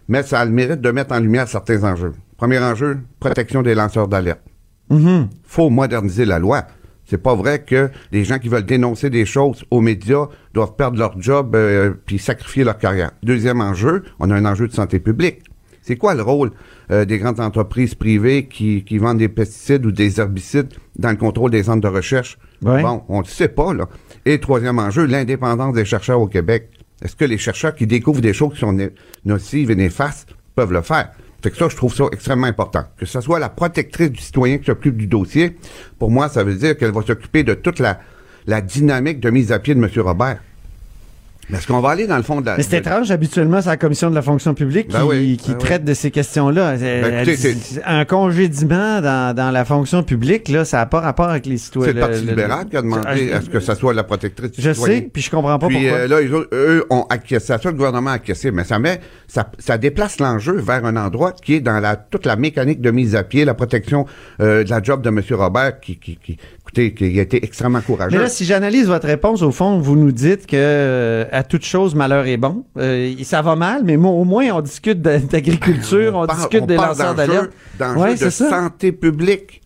[0.07, 2.13] mais ça a le mérite de mettre en lumière certains enjeux.
[2.37, 4.41] Premier enjeu, protection des lanceurs d'alerte
[4.89, 5.29] Mhm.
[5.45, 6.65] faut moderniser la loi.
[7.05, 10.97] C'est pas vrai que les gens qui veulent dénoncer des choses aux médias doivent perdre
[10.97, 13.11] leur job euh, puis sacrifier leur carrière.
[13.23, 15.41] Deuxième enjeu, on a un enjeu de santé publique.
[15.83, 16.51] C'est quoi le rôle
[16.91, 21.17] euh, des grandes entreprises privées qui, qui vendent des pesticides ou des herbicides dans le
[21.17, 22.39] contrôle des centres de recherche?
[22.63, 22.81] Ouais.
[22.81, 23.89] Bon, on ne sait pas, là.
[24.25, 26.69] Et troisième enjeu, l'indépendance des chercheurs au Québec.
[27.03, 28.77] Est-ce que les chercheurs qui découvrent des choses qui sont
[29.25, 31.11] nocives et néfastes peuvent le faire?
[31.43, 32.85] Fait que ça, je trouve ça extrêmement important.
[32.97, 35.57] Que ce soit la protectrice du citoyen qui s'occupe du dossier,
[35.99, 37.99] pour moi, ça veut dire qu'elle va s'occuper de toute la,
[38.47, 39.89] la dynamique de mise à pied de M.
[39.97, 40.39] Robert.
[41.49, 42.57] Mais est-ce qu'on va aller dans le fond de la...
[42.57, 45.37] Mais c'est de- étrange, habituellement, c'est la commission de la fonction publique qui, Ben oui,
[45.37, 45.63] qui ben oui.
[45.63, 46.77] traite de ces questions-là.
[46.77, 51.29] Ben, Elle- c'est- un congédiement dans, dans la fonction publique, là, ça n'a pas rapport
[51.29, 51.89] avec les citoyens.
[51.93, 54.71] C'est le Parti libéral qui a demandé à ce que ça soit la protectrice Je
[54.73, 55.97] sais, puis je comprends pas Puis pourquoi.
[55.99, 59.51] euh, là, eux ont acquiescé à ça, le gouvernement a acquiescé, mais ça met, ça,
[59.59, 63.15] ça déplace l'enjeu vers un endroit qui est dans la toute la mécanique de mise
[63.15, 64.05] à pied, la protection
[64.39, 65.21] euh, de la job de M.
[65.31, 66.37] Robert, qui, qui, qui,
[66.81, 68.15] écoutez, qui a été extrêmement courageux.
[68.17, 71.63] Mais là, si j'analyse votre réponse, au fond, vous nous dites que euh, à toute
[71.65, 72.65] chose, malheur est bon.
[72.77, 76.65] Euh, ça va mal, mais moi, au moins, on discute d'agriculture, on, parle- discute on
[76.65, 77.51] des lanceurs d'alerte.
[77.79, 78.49] d'enjeux Ouais, de ça.
[78.49, 79.61] santé publique.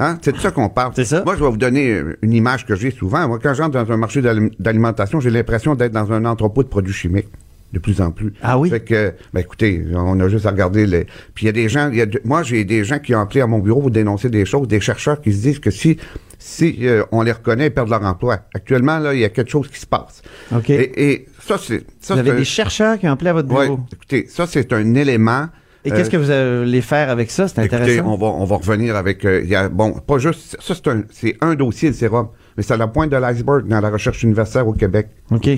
[0.00, 0.16] Hein?
[0.22, 0.92] C'est de ça qu'on parle.
[0.94, 1.22] C'est ça.
[1.24, 3.26] Moi, je vais vous donner euh, une image que j'ai souvent.
[3.26, 6.68] Moi, quand j'entre dans un marché d'alim- d'alimentation, j'ai l'impression d'être dans un entrepôt de
[6.68, 7.28] produits chimiques.
[7.70, 8.32] De plus en plus.
[8.42, 8.70] Ah oui?
[8.70, 11.04] Fait que, ben écoutez, on a juste à regarder les.
[11.34, 13.14] Puis il y a des gens, il y a de- moi j'ai des gens qui
[13.14, 15.70] ont appelé à mon bureau pour dénoncer des choses, des chercheurs qui se disent que
[15.70, 15.98] si
[16.38, 18.40] si euh, on les reconnaît, ils perdent leur emploi.
[18.54, 20.22] Actuellement là, il y a quelque chose qui se passe.
[20.54, 20.70] OK.
[20.70, 23.66] Et, et ça c'est ça vous avez des chercheurs qui ont appelé à votre Ouais,
[23.66, 23.80] bureau?
[23.92, 25.48] écoutez, ça c'est un élément.
[25.84, 27.46] Et euh, qu'est-ce que vous allez faire avec ça?
[27.48, 28.06] C'est intéressant.
[28.06, 29.24] on va, on va revenir avec.
[29.24, 30.56] euh, il y a, bon, pas juste.
[30.60, 32.28] Ça, c'est un, c'est un dossier, le sérum.
[32.56, 35.06] Mais c'est à la pointe de l'iceberg dans la recherche universitaire au Québec.
[35.30, 35.48] OK.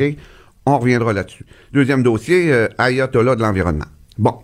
[0.67, 1.47] On reviendra là-dessus.
[1.73, 3.87] Deuxième dossier, euh, Ayatollah de l'environnement.
[4.19, 4.35] Bon.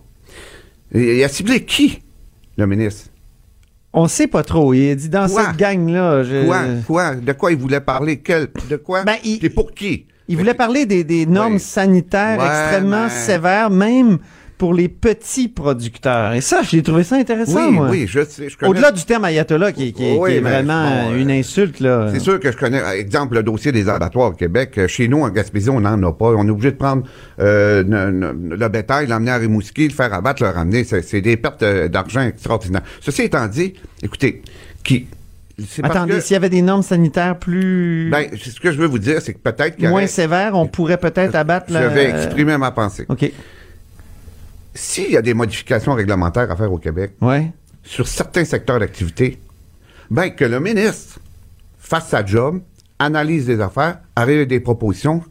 [0.92, 2.03] Et Il a ciblé qui,
[2.57, 3.11] le ministre?
[3.98, 4.74] On sait pas trop.
[4.74, 5.46] Il a dit dans Quoi?
[5.46, 6.22] cette gang-là.
[6.22, 6.61] je- Quoi?
[6.87, 7.14] Quoi?
[7.16, 8.18] De quoi il voulait parler?
[8.18, 8.48] Quel?
[8.68, 9.04] De quoi?
[9.04, 10.06] Ben, il- Et pour qui?
[10.28, 11.61] Il voulait parler des, des normes Oui.
[11.61, 14.18] sanitaires Ouais, extrêmement sévères, même
[14.59, 16.33] pour les petits producteurs.
[16.33, 17.88] Et ça, j'ai trouvé ça intéressant, Oui, moi.
[17.90, 18.49] oui, je sais.
[18.49, 21.31] Je connais- Au-delà du terme ayatollah, qui, qui- qui Oui, est vraiment bon, euh, une
[21.31, 22.09] insulte, là.
[22.12, 24.73] C'est sûr que je connais, exemple, le dossier des abattoirs au Québec.
[24.79, 26.27] Euh, Chez nous, en Gaspésie, on n'en a pas.
[26.37, 27.03] On est obligé de prendre
[27.40, 30.85] euh, ne- ne- le bétail, l'emmener à Rimouski, le faire abattre, le ramener.
[30.85, 32.83] C'est des pertes d'argent extraordinaires.
[33.01, 34.42] Ceci étant dit, écoutez,
[34.83, 35.07] qui...
[35.83, 38.11] Attendez, s'il y avait des normes sanitaires plus...
[38.11, 41.35] Ben, ce que je veux vous dire, c'est que peut-être moins sévères, on pourrait peut-être
[41.35, 41.88] abattre Je le...
[41.88, 43.07] vais exprimer ma pensée.
[43.09, 43.31] OK.
[44.77, 47.51] S'il y a des modifications réglementaires à faire au Québec, Ouais.
[47.83, 49.39] sur certains secteurs d'activité,
[50.11, 51.19] ben que le ministre
[51.79, 52.61] fasse sa job,
[52.99, 55.23] analyse les affaires, arrive avec des propositions,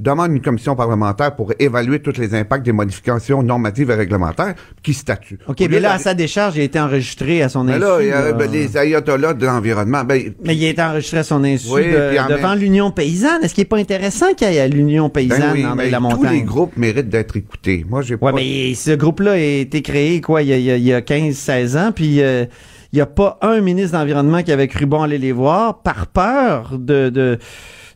[0.00, 4.94] demande une commission parlementaire pour évaluer tous les impacts des modifications normatives et réglementaires, qui
[4.94, 5.38] statue.
[5.46, 7.78] OK, Au mais là, à sa décharge, il a été enregistré à son insu.
[7.78, 8.32] là, il y a, là.
[8.32, 11.84] ben, les ayatollahs de l'environnement, ben, Mais il a été enregistré à son insu Oui,
[11.86, 13.42] de- devant même- l'Union paysanne.
[13.42, 16.18] Est-ce qu'il n'est pas intéressant qu'il y ait l'Union paysanne, ben oui, André mais Lamontagne?
[16.18, 17.84] tous les groupes méritent d'être écoutés.
[17.88, 18.32] Moi, j'ai Ouais, pas...
[18.32, 20.92] mais ce groupe-là a été créé, quoi, il y a, il y a- il y
[20.94, 22.46] a 15-16 ans, puis euh,
[22.92, 26.06] il n'y a pas un ministre d'Environnement qui avait cru bon aller les voir par
[26.06, 27.38] peur de, de,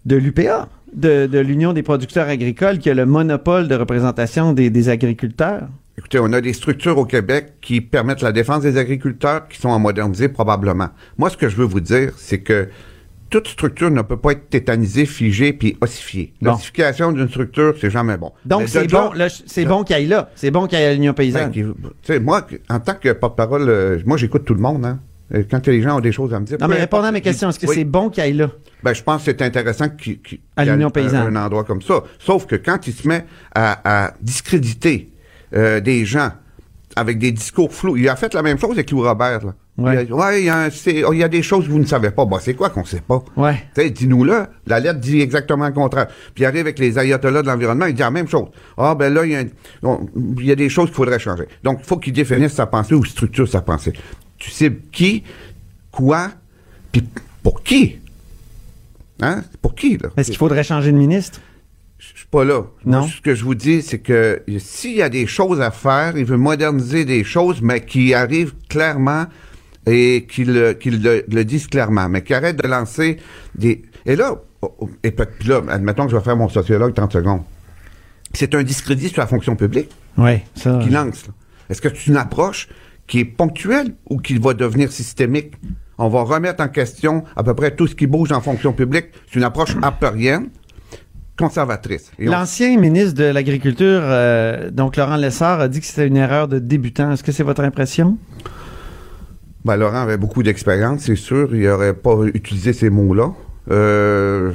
[0.05, 0.69] de l'UPA.
[0.95, 5.69] De, de l'Union des producteurs agricoles qui a le monopole de représentation des, des agriculteurs?
[5.97, 9.73] Écoutez, on a des structures au Québec qui permettent la défense des agriculteurs qui sont
[9.73, 10.89] à moderniser probablement.
[11.19, 12.69] Moi, ce que je veux vous dire, c'est que
[13.31, 16.35] toute structure ne peut pas être tétanisée, figée puis ossifiée.
[16.43, 18.33] L'ossification d'une structure, c'est jamais bon.
[18.45, 19.11] Donc, c'est bon,
[19.47, 20.31] c'est bon qu'il y ait là.
[20.35, 21.75] C'est bon qu'il y ait à l'Union Ben, paysanne.
[22.23, 25.01] moi, en tant que porte-parole, euh, moi, j'écoute tout le monde, hein.
[25.35, 26.59] Euh, Quand les gens ont des choses à me dire.
[26.61, 27.75] non, mais répondant à mes questions, est-ce que Oui.
[27.77, 28.51] c'est bon qu'il ait là?
[28.83, 31.37] Ben, je pense que c'est intéressant qu'il qu'il- À l'Union un- paysanne.
[31.37, 32.03] un, endroit comme ça.
[32.19, 35.11] Sauf que quand il se met à, à discréditer
[35.55, 36.31] euh, des gens
[36.97, 39.45] avec des discours flous, il a fait la même chose avec Lou Robert.
[39.47, 39.55] Là.
[39.77, 40.05] Ouais.
[40.07, 40.69] Il a, ouais, il y, a un-
[41.07, 42.25] oh, il y a des choses que vous ne savez pas.
[42.25, 43.21] Bon, c'est quoi qu'on sait pas?
[43.37, 43.57] Ouais.
[43.91, 44.47] Dis-nous-le.
[44.69, 46.07] La lettre dit exactement le contraire.
[46.35, 48.47] Puis il arrive avec les ayatollahs de l'environnement, il dit la même chose.
[48.79, 49.45] Ah, ben là, il y a, un-
[49.83, 50.07] on-
[50.39, 51.45] il y a des choses qu'il faudrait changer.
[51.65, 53.93] Donc, il faut qu'il définisse sa pensée ou structure sa pensée.
[54.39, 55.23] Tu sais qui,
[55.91, 56.31] quoi,
[56.93, 57.03] puis
[57.43, 57.99] pour qui?
[59.21, 59.45] Hein?
[59.63, 60.11] Pour qui, là?
[60.17, 61.41] Est-ce qu'il faudrait changer de ministre?
[61.99, 62.63] Je suis pas là.
[62.85, 63.01] Non?
[63.01, 66.17] Moi, ce que je vous dis, c'est que s'il y a des choses à faire,
[66.19, 69.27] il veut moderniser des choses, mais qui arrivent clairement
[69.87, 73.19] et qu'il le, qu'il le, le disent clairement, mais qui arrête de lancer
[73.55, 73.83] des...
[74.05, 77.13] Et là, oh, oh, et puis là, admettons que je vais faire mon sociologue 30
[77.13, 77.43] secondes.
[78.35, 80.79] C'est un discrédit sur la fonction publique Oui, ça.
[80.83, 81.27] qui lance.
[81.27, 81.33] là.
[81.71, 82.69] Est-ce que c'est une approche
[83.07, 85.53] qui est ponctuelle ou qui va devenir systémique?
[85.99, 89.07] On va remettre en question à peu près tout ce qui bouge en fonction publique.
[89.29, 90.49] C'est une approche harperienne,
[91.39, 92.11] conservatrice.
[92.21, 96.49] On- L'ancien ministre de l'Agriculture, euh, donc Laurent Lessard, a dit que c'était une erreur
[96.49, 97.13] de débutant.
[97.13, 98.19] Est-ce que c'est votre impression?
[99.65, 101.55] Ben, Laurent avait beaucoup d'expérience, c'est sûr.
[101.55, 103.33] Il n'aurait pas utilisé ces mots-là.
[103.71, 104.53] Euh,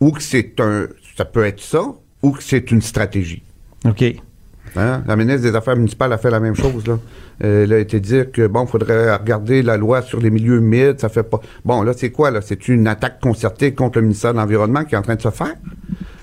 [0.00, 0.86] ou que c'est un.
[1.16, 1.82] Ça peut être ça,
[2.22, 3.42] ou que c'est une stratégie.
[3.84, 4.04] OK.
[4.76, 5.02] Hein?
[5.06, 6.86] La ministre des Affaires municipales a fait la même chose.
[6.86, 6.98] Là.
[7.44, 10.56] Euh, elle a été dire que, bon, il faudrait regarder la loi sur les milieux
[10.56, 11.00] humides.
[11.00, 11.40] Ça fait pas.
[11.64, 12.40] Bon, là, c'est quoi, là?
[12.40, 15.30] C'est une attaque concertée contre le ministère de l'Environnement qui est en train de se
[15.30, 15.54] faire?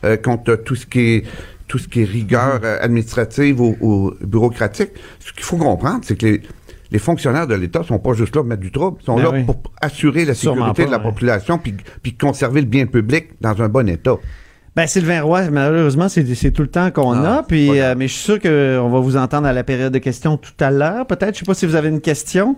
[0.05, 1.23] Euh, contre tout ce qui est
[1.67, 4.91] tout ce qui est rigueur euh, administrative ou, ou bureaucratique?
[5.19, 6.41] Ce qu'il faut comprendre, c'est que les,
[6.91, 9.23] les fonctionnaires de l'État sont pas juste là pour mettre du trouble, ils sont Ben
[9.23, 9.43] là oui.
[9.43, 13.59] pour assurer la sécurité pas, de la population puis, puis conserver le bien public dans
[13.61, 14.15] un bon état.
[14.75, 17.43] Ben, Sylvain Roy, malheureusement, c'est c'est tout le temps qu'on Ah, a.
[17.43, 20.35] Puis, euh, mais je suis sûr qu'on va vous entendre à la période de questions
[20.35, 21.05] tout à l'heure.
[21.05, 22.55] Peut-être, je sais pas si vous avez une question.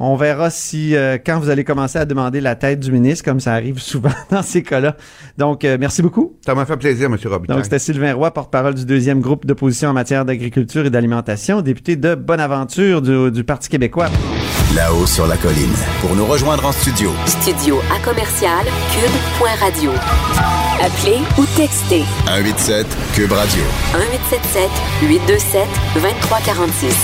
[0.00, 3.38] On verra si, euh, quand vous allez commencer à demander la tête du ministre, comme
[3.38, 4.96] ça arrive souvent dans ces cas-là.
[5.38, 6.34] Donc, euh, merci beaucoup.
[6.44, 7.16] Ça m'a fait plaisir, M.
[7.26, 7.56] Robitaille.
[7.56, 11.94] Donc, c'était Sylvain Roy, porte-parole du deuxième groupe d'opposition en matière d'agriculture et d'alimentation, député
[11.94, 14.08] de Bonaventure du, du Parti québécois.
[14.74, 15.74] Là-haut sur la colline.
[16.00, 19.90] Pour nous rejoindre en studio, Studio à commercial cube.radio.
[20.80, 23.62] Appelez ou textez 187 Cube Radio.
[23.92, 24.70] 1877
[25.02, 26.96] 827 2346.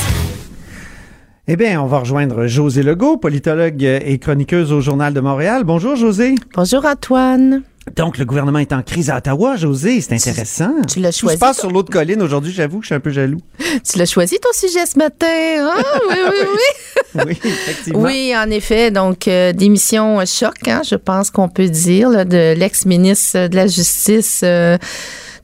[1.48, 5.64] Eh bien, on va rejoindre José Legault, politologue et chroniqueuse au Journal de Montréal.
[5.64, 6.36] Bonjour, José.
[6.54, 7.62] Bonjour Antoine.
[7.96, 10.00] Donc, le gouvernement est en crise à Ottawa, José.
[10.00, 10.72] C'est intéressant.
[10.88, 11.62] tu l'as Tout choisi, se passe toi?
[11.62, 12.52] sur l'autre colline aujourd'hui.
[12.52, 13.40] J'avoue que je suis un peu jaloux.
[13.90, 15.26] Tu l'as choisi ton sujet ce matin.
[15.28, 15.82] hein?
[16.10, 17.22] oui, oui, oui.
[17.26, 18.00] Oui, effectivement.
[18.04, 18.90] Oui, en effet.
[18.90, 23.66] Donc, euh, démission choc, hein, je pense qu'on peut dire, là, de l'ex-ministre de la
[23.66, 24.40] Justice.
[24.44, 24.76] euh,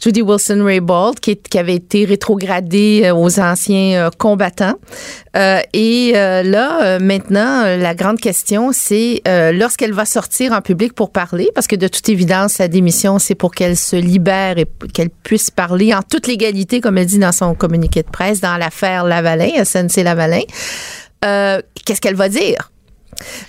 [0.00, 4.74] Judy Wilson-Raybould, qui, qui avait été rétrogradée euh, aux anciens euh, combattants.
[5.37, 11.50] Euh, et là, maintenant, la grande question, c'est lorsqu'elle va sortir en public pour parler,
[11.54, 15.50] parce que de toute évidence, sa démission, c'est pour qu'elle se libère et qu'elle puisse
[15.50, 19.64] parler en toute légalité, comme elle dit dans son communiqué de presse, dans l'affaire Lavalin,
[19.64, 20.42] SNC Lavalin.
[21.24, 22.70] Euh, Qu'est-ce qu'elle va dire?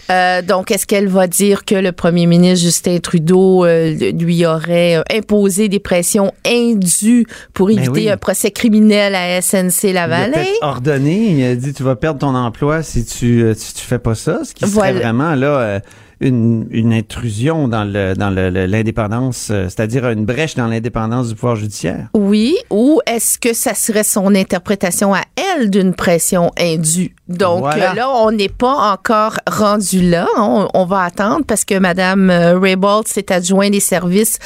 [0.10, 4.98] Euh, donc, est-ce qu'elle va dire que le premier ministre Justin Trudeau euh, lui aurait
[4.98, 8.10] euh, imposé des pressions indues pour Ben éviter oui.
[8.10, 10.44] un procès criminel à SNC Il a Lavalin?
[10.62, 14.16] ordonné, il a dit tu vas perdre ton emploi si tu si tu fais pas
[14.16, 15.80] ça, ce qui serait vraiment là euh,
[16.22, 21.28] une, une intrusion dans le dans le- le- l'indépendance, euh, c'est-à-dire une brèche dans l'indépendance
[21.30, 22.08] du pouvoir judiciaire.
[22.14, 27.14] Oui, ou est-ce que ça serait son interprétation à elle d'une pression indue?
[27.28, 27.92] Donc Voilà.
[27.92, 30.28] euh, là, on n'est pas encore rendu là.
[30.38, 32.30] On, on va attendre parce que Mme
[32.62, 34.38] Raybould s'est adjoint des services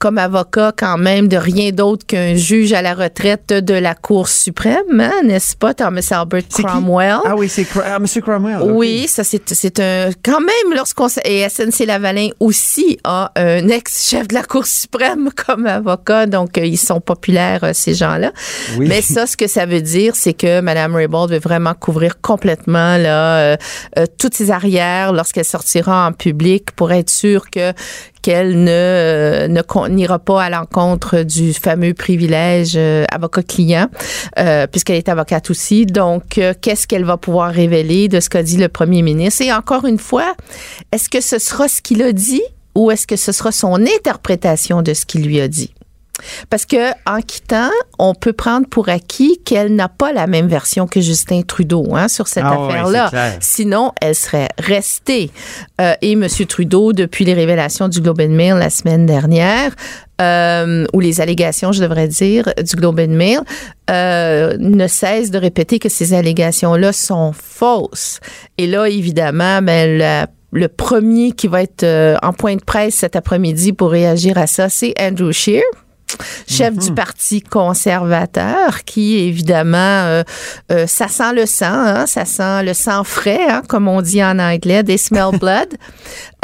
[0.00, 4.28] comme avocat quand même de rien d'autre qu'un juge à la retraite de la Cour
[4.28, 6.62] suprême, hein, n'est-ce pas, Thomas Albert qui?
[6.64, 7.18] Cromwell?
[7.24, 8.58] Ah oui, c'est ah, Monsieur Cromwell.
[8.62, 14.26] Oui, ça c'est c'est un quand même lorsqu'on et SNC Lavalin aussi a un ex-chef
[14.28, 18.32] de la Cour suprême comme avocat, donc euh, ils sont populaires euh, ces gens-là.
[18.76, 18.88] Oui.
[18.88, 22.96] Mais ça, ce que ça veut dire, c'est que Mme Raybould veut vraiment couvrir complètement
[22.96, 23.56] là euh,
[23.98, 27.74] euh, toutes ses arrières lorsqu'elle sortira en public pour être sûre que
[28.22, 33.88] qu'elle ne euh, ne n'ira pas à l'encontre du fameux privilège euh, avocat-client,
[34.38, 35.84] euh, puisqu'elle est avocate aussi.
[35.84, 39.42] Donc, euh, qu'est-ce qu'elle va pouvoir révéler de ce qu'a dit le premier ministre?
[39.42, 40.34] Et encore une fois,
[40.90, 42.42] est-ce que ce sera ce qu'il a dit
[42.74, 45.74] ou est-ce que ce sera son interprétation de ce qu'il lui a dit?
[46.48, 50.86] Parce que en quittant, on peut prendre pour acquis qu'elle n'a pas la même version
[50.86, 53.08] que Justin Trudeau hein, sur cette Ah affaire-là.
[53.10, 53.36] clair.
[53.40, 55.30] Sinon, elle serait restée.
[55.80, 56.26] Euh, et M.
[56.48, 59.72] Trudeau, depuis les révélations du Globe and Mail la semaine dernière,
[60.20, 63.40] euh, ou les allégations, je devrais dire, du Globe and Mail,
[63.90, 68.20] euh, ne cesse de répéter que ces allégations-là sont fausses.
[68.56, 72.94] Et là, évidemment, ben, la- le premier qui va être euh, en point de presse
[72.94, 75.62] cet après-midi pour réagir à ça, c'est Andrew Scheer
[76.48, 80.22] chef du Parti conservateur, qui évidemment, euh,
[80.72, 84.22] euh, ça sent le sang, hein, ça sent le sang frais, hein, comme on dit
[84.22, 85.68] en anglais, des smell blood.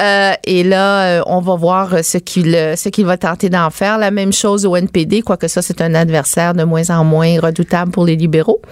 [0.00, 3.68] Euh, et là, euh, on va voir ce qu'il euh, ce qu'il va tenter d'en
[3.70, 3.98] faire.
[3.98, 7.90] La même chose au NPD, quoique ça, c'est un adversaire de moins en moins redoutable
[7.90, 8.62] pour les libéraux.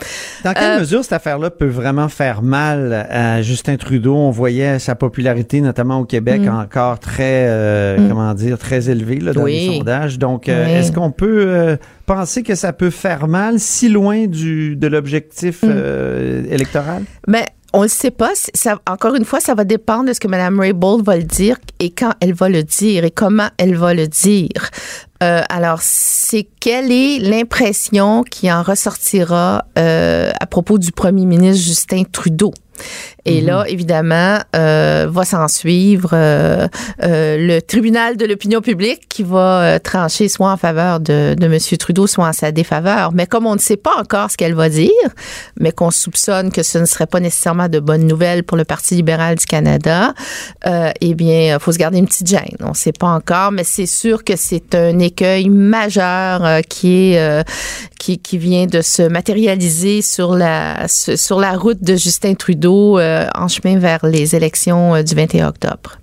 [0.44, 4.14] Dans quelle Euh, mesure cette affaire-là peut vraiment faire mal à Justin Trudeau?
[4.16, 6.48] On voyait sa popularité, notamment au Québec, Mm.
[6.60, 8.08] encore très, euh, Mm.
[8.08, 9.68] comment dire, très élevée là, dans Oui.
[9.68, 10.18] les sondages.
[10.18, 10.52] Donc, Oui.
[10.54, 16.46] est-ce qu'on peut penser que ça peut faire mal si loin du, de l'objectif Mm.
[16.50, 17.02] électoral?
[17.26, 18.32] Mais on ne sait pas.
[18.54, 21.58] Ça, encore une fois, ça va dépendre de ce que Mme Raybould va le dire
[21.80, 24.70] et quand elle va le dire et comment elle va le dire.
[25.22, 31.64] Euh, alors, c'est quelle est l'impression qui en ressortira euh, à propos du premier ministre
[31.64, 32.52] Justin Trudeau?
[33.28, 36.66] Et là, évidemment, euh, va s'en suivre euh,
[37.02, 41.58] euh, le tribunal de l'opinion publique qui va trancher soit en faveur de, de M.
[41.78, 43.12] Trudeau, soit en sa défaveur.
[43.12, 44.88] Mais comme on ne sait pas encore ce qu'elle va dire,
[45.58, 48.94] mais qu'on soupçonne que ce ne serait pas nécessairement de bonnes nouvelles pour le Parti
[48.94, 50.14] libéral du Canada,
[50.64, 52.56] eh bien, il faut se garder une petite gêne.
[52.60, 57.12] On ne sait pas encore, mais c'est sûr que c'est un écueil majeur euh, qui
[57.12, 57.42] est euh,
[57.98, 63.17] qui, qui vient de se matérialiser sur la sur la route de Justin Trudeau euh,
[63.34, 65.98] en chemin vers les élections euh, du 21 octobre.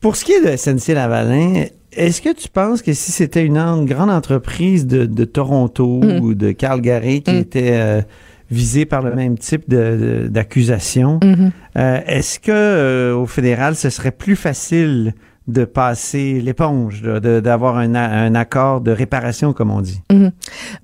[0.00, 3.84] Pour ce qui est de SNC Lavalin, est-ce que tu penses que si c'était une
[3.86, 6.20] grande entreprise de, de Toronto Mm.
[6.20, 7.38] ou de Calgary qui Mm.
[7.38, 8.02] était euh,
[8.50, 11.50] visée par le même type de- de- d'accusation, Mhm.
[11.78, 15.14] euh, est-ce que euh, au fédéral, ce serait plus facile
[15.48, 20.00] de passer l'éponge, de- d'avoir un, un accord de réparation, comme on dit?
[20.12, 20.30] Mhm.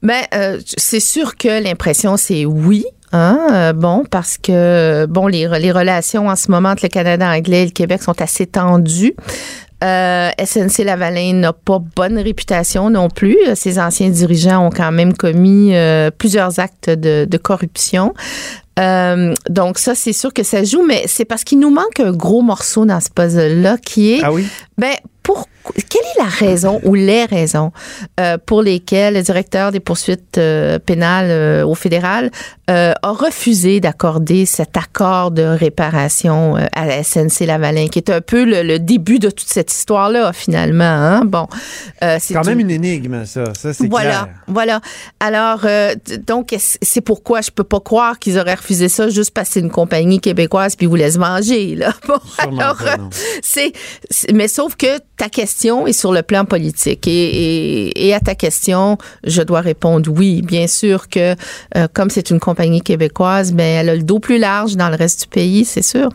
[0.03, 2.85] Ben, euh, c'est sûr que l'impression, c'est oui.
[3.13, 7.29] Hein, euh, bon, parce que bon, les, les relations en ce moment entre le Canada
[7.29, 9.15] anglais et le Québec sont assez tendues.
[9.85, 13.37] Euh, SNC Lavalin n'a pas bonne réputation non plus.
[13.55, 18.15] Ses anciens dirigeants ont quand même commis euh, plusieurs actes de, de corruption.
[18.79, 22.13] Euh, donc ça, c'est sûr que ça joue, mais c'est parce qu'il nous manque un
[22.13, 24.47] gros morceau dans ce puzzle-là qui est Ah oui?
[24.79, 25.49] ben, pour,
[25.89, 27.71] quelle est la raison ou les raisons
[28.19, 32.31] euh, pour lesquelles le directeur des poursuites euh, pénales euh, au fédéral
[32.71, 38.21] euh, a refusé d'accorder cet accord de réparation à la SNC Lavalin, qui est un
[38.21, 40.85] peu le, le début de toute cette histoire-là, finalement.
[40.85, 41.25] Hein?
[41.25, 41.47] Bon,
[42.03, 43.45] euh, c'est Quand même une- énigme, ça.
[43.55, 44.29] Ça, c'est voilà, clair.
[44.49, 44.81] voilà.
[45.21, 45.95] Alors, euh,
[46.27, 49.61] donc, c'est pourquoi je peux pas croire qu'ils auraient refusé ça juste parce que c'est
[49.61, 51.93] une compagnie québécoise puis ils vous laissent manger, là.
[52.09, 52.19] Bon,
[52.61, 52.97] alors, euh,
[53.43, 53.73] c'est-
[54.33, 54.87] mais sauf que
[55.23, 57.11] ta question est sur le plan politique et,
[57.91, 60.43] et, et à ta question, je dois répondre oui.
[60.43, 61.37] Bien sûr que
[61.77, 64.97] euh, comme c'est une compagnie québécoise, ben elle a le dos plus large dans le
[64.97, 66.09] reste du pays, c'est sûr.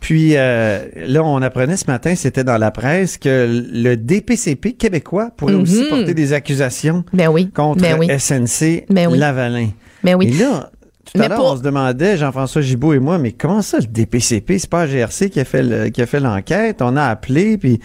[0.00, 5.30] Puis euh, là, on apprenait ce matin, c'était dans la presse, que le DPCP québécois
[5.36, 5.88] pourrait aussi Mhm.
[5.88, 7.50] porter des accusations Ben oui.
[7.50, 8.08] contre ben oui.
[8.18, 9.16] SNC Ben oui.
[9.16, 9.68] Lavalin.
[10.04, 10.26] Ben oui.
[10.28, 10.70] Et là,
[11.14, 13.86] tout à l'heure, pour- on se demandait, Jean-François Gibault et moi, mais comment ça, le
[13.86, 14.58] DPCP?
[14.58, 16.80] C'est pas GRC qui a fait le- qui a fait l'enquête?
[16.82, 17.80] On a appelé, puis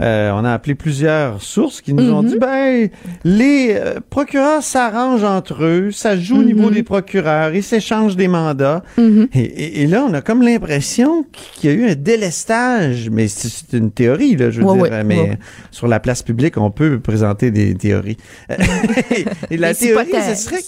[0.00, 2.28] euh, on a appelé plusieurs sources qui nous ont Mhm.
[2.28, 2.88] dit, ben,
[3.24, 6.74] les euh, procureurs s'arrangent entre eux, ça joue au niveau Mhm.
[6.74, 8.84] des procureurs, ils s'échangent des mandats.
[8.96, 9.26] Mhm.
[9.34, 13.26] Et, et- et là, on a comme l'impression qu'il y a eu un délestage, mais
[13.26, 15.38] c'est une théorie, là, je veux Ouais, dire, ouais, mais ouais.
[15.72, 18.18] sur la place publique, on peut présenter des théories.
[19.50, 20.60] et la théorie, ce serait...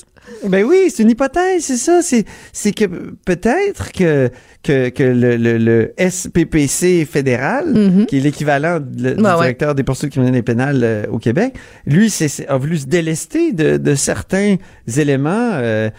[0.49, 2.01] Ben oui, c'est une hypothèse, c'est ça.
[2.03, 2.85] C'est, c'est que
[3.25, 4.31] peut-être que,
[4.63, 8.07] que, que le, le, le SPPC fédéral, Mhm.
[8.07, 9.35] qui est l'équivalent de- du ouais.
[9.35, 11.55] directeur des poursuites criminelles et pénales euh, au Québec,
[11.87, 14.57] lui c'est, a voulu se délester de, de certains
[14.97, 15.91] éléments euh,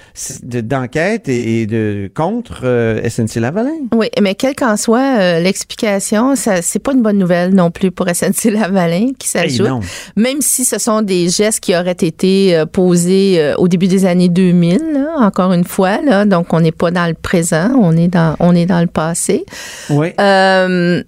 [0.44, 3.72] de- d'enquête et, et de contre euh, SNC Lavalin.
[3.94, 8.08] Oui, mais quelle qu'en soit l'explication, ça c'est pas une bonne nouvelle non plus pour
[8.10, 9.68] SNC Lavalin qui Hey, s'ajoute.
[9.68, 9.80] non.
[10.16, 14.80] même si ce sont des gestes qui auraient été posés au début des années 2000,
[14.94, 18.36] là, encore une fois, là, donc on n'est pas dans le présent, on est dans
[18.40, 19.46] on est dans le passé.
[19.90, 20.10] Oui.
[20.20, 21.02] Euh,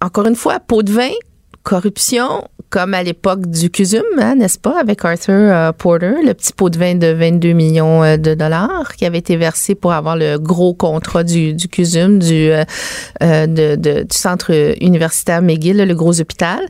[0.00, 1.10] encore une fois, pot de vin,
[1.62, 6.52] corruption, comme à l'époque du CUSUM, hein, n'est-ce pas, avec Arthur euh, Porter, le petit
[6.52, 10.16] pot de vin de 22 millions euh, de dollars qui avait été versé pour avoir
[10.16, 12.64] le gros contrat du, du CUSUM, du, euh,
[13.46, 16.60] de, de- du centre universitaire McGill, le gros hôpital.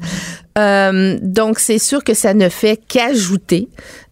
[1.22, 3.68] Donc, c'est sûr que ça ne fait qu'ajouter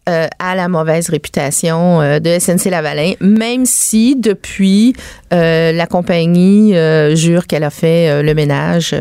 [0.08, 4.94] euh, à la mauvaise réputation euh, de SNC Lavalin, même si depuis
[5.32, 6.74] euh, la compagnie
[7.14, 8.94] jure qu'elle a fait le ménage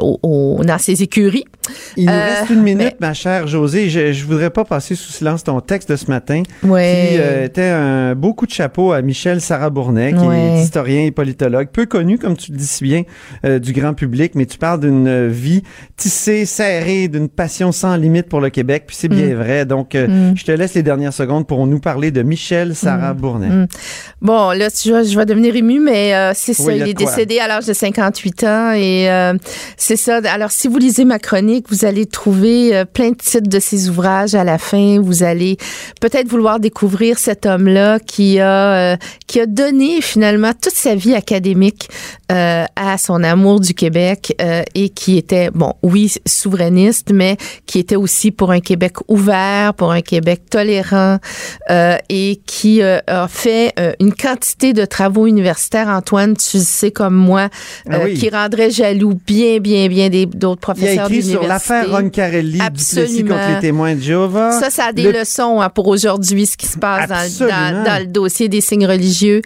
[0.00, 1.44] au- au- dans ses écuries.
[1.96, 3.88] Il nous reste une minute, ma chère Josée.
[3.88, 7.08] Je, je voudrais pas passer sous silence ton texte de ce matin, Ouais.
[7.40, 10.38] qui était un beau coup de chapeau à Michel Sarah-Bournet, qui Ouais.
[10.58, 13.02] est historien et politologue, peu connu, comme tu le dis si bien,
[13.58, 15.62] du grand public, mais tu parles d'une vie
[15.96, 19.34] tissée, serrée, d'une passion sans limite pour le Québec, puis c'est bien Mm.
[19.34, 19.64] vrai.
[19.66, 20.34] Donc, Mm.
[20.36, 23.48] je te laisse les dernières secondes pour nous parler de Michel Sarah-Bournet.
[23.48, 23.66] Mm.
[24.20, 26.64] Bon, là, tu vois, je vais devenir ému, mais euh, c'est ça.
[26.64, 27.06] Oui, il est quoi.
[27.06, 29.34] décédé à l'âge de 58 ans et euh,
[29.76, 30.20] c'est ça.
[30.24, 33.88] Alors, si vous lisez ma chronique, vous allez trouver euh, plein de titres de ses
[33.88, 35.00] ouvrages à la fin.
[35.00, 35.56] Vous allez
[36.00, 38.96] peut-être vouloir découvrir cet homme-là qui a
[39.26, 41.88] qui a donné finalement toute sa vie académique
[42.28, 44.36] à son amour du Québec
[44.74, 47.36] et qui était bon, oui, souverainiste, mais
[47.66, 51.18] qui était aussi pour un Québec ouvert, pour un Québec tolérant
[51.70, 56.62] euh, et qui euh, a fait euh, une quantité de travaux universitaires, Antoine, tu le
[56.62, 57.48] sais comme moi,
[57.90, 58.14] Ah euh, oui.
[58.14, 61.46] qui rendrait jaloux bien, bien, bien d'autres Il a professeurs écrit sur d'université.
[61.48, 63.34] l'affaire Roncarelli, Duplessis Absolument.
[63.36, 64.52] contre les témoins de Jéhovah.
[64.60, 67.84] Ça, ça a des Le- leçons hein, pour aujourd'hui, ce qui se passe dans, dans,
[67.84, 69.42] dans le dossier des signes religieux.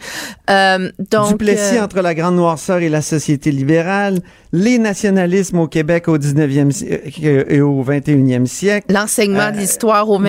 [0.51, 4.19] Euh, donc, Duplessis euh, entre la grande noirceur et la société libérale,
[4.53, 8.87] les nationalismes au Québec au 19e siècle et au 21e siècle.
[8.93, 10.25] L'enseignement de l'histoire au oui.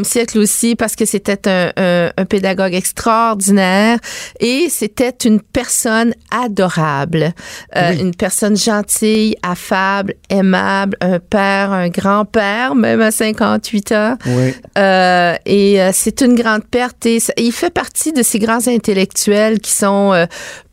[0.00, 3.98] 21e siècle aussi, parce que c'était un, un- un pédagogue extraordinaire
[4.40, 7.32] et c'était une personne adorable,
[7.76, 8.00] Euh, Oui.
[8.00, 14.16] une personne gentille, affable, aimable, un père, un grand-père, même à 58 ans.
[14.26, 14.54] Oui.
[14.78, 17.06] Euh, et euh, c'est une grande perte.
[17.06, 20.26] Et il fait partie de ces grands intellectuels qui sont euh,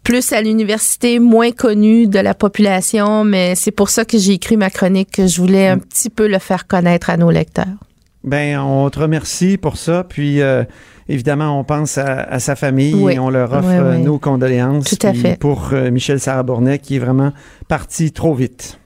[0.03, 3.23] plus à l'université, moins connus de la population.
[3.23, 6.27] Mais c'est pour ça que j'ai écrit ma chronique, que je voulais un petit peu
[6.27, 7.67] le faire connaître à nos lecteurs.
[8.23, 10.03] Ben, on te remercie pour ça.
[10.07, 10.63] Puis, euh,
[11.09, 13.13] évidemment, on pense à, à sa famille Oui.
[13.13, 14.01] et on leur offre Oui, euh, oui.
[14.03, 14.85] nos condoléances.
[14.97, 15.37] Tout à fait.
[15.39, 17.33] Pour euh, Michel Sarah-Bournet, qui est vraiment
[17.67, 18.79] parti trop vite.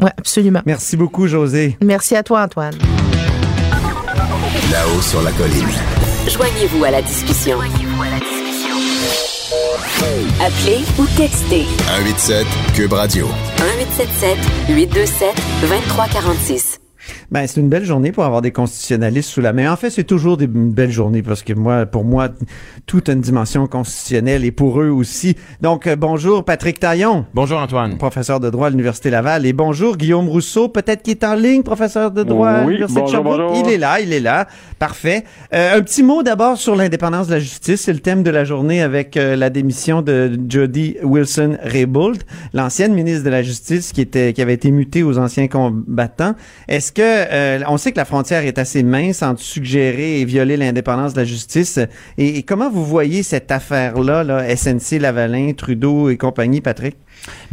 [0.00, 0.60] Oui, absolument.
[0.66, 1.76] Merci beaucoup, José.
[1.82, 2.74] Merci à toi, Antoine.
[4.70, 5.68] Là-haut sur la colline.
[6.28, 7.58] Joignez-vous à la discussion.
[10.40, 13.26] Appelez ou textez 187 Cube Radio.
[13.58, 14.38] 1877
[14.70, 16.81] 827 2346.
[17.30, 19.72] Ben, c'est une belle journée pour avoir des constitutionnalistes sous la main.
[19.72, 22.28] En fait, c'est toujours des une belle journée parce que moi, pour moi,
[22.86, 25.36] toute une dimension constitutionnelle et pour eux aussi.
[25.60, 27.24] Donc, euh, bonjour Patrick Taillon.
[27.34, 27.96] Bonjour Antoine.
[27.96, 29.46] Professeur de droit à l'Université Laval.
[29.46, 33.00] Et bonjour Guillaume Rousseau, peut-être qui est en ligne, professeur de droit à Oui, l'Université
[33.00, 33.40] de bonjour, Sherbrooke.
[33.52, 33.66] bonjour.
[33.66, 34.46] Il est là, il est là.
[34.78, 35.24] Parfait.
[35.54, 37.82] Euh, un petit mot d'abord sur l'indépendance de la justice.
[37.82, 42.22] C'est le thème de la journée avec euh, la démission de Jody Wilson-Raybould,
[42.52, 46.34] l'ancienne ministre de la Justice qui était qui avait été mutée aux anciens combattants.
[46.68, 50.56] Est-ce que euh, on sait que la frontière est assez mince entre suggérer et violer
[50.56, 51.78] l'indépendance de la justice
[52.18, 56.96] et, et comment vous voyez cette affaire-là, là, SNC Lavalin, Trudeau et compagnie, Patrick?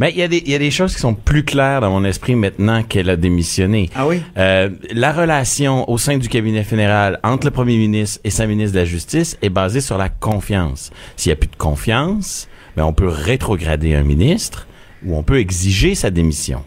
[0.00, 1.90] Mais il y, a des- il y a des choses qui sont plus claires dans
[1.90, 3.88] mon esprit maintenant qu'elle a démissionné.
[3.94, 4.20] Ah oui?
[4.36, 8.74] Euh, la relation au sein du cabinet fédéral entre le premier ministre et sa ministre
[8.74, 10.90] de la Justice est basée sur la confiance.
[11.16, 14.66] S'il n'y a plus de confiance, ben on peut rétrograder un ministre
[15.06, 16.62] ou on peut exiger sa démission.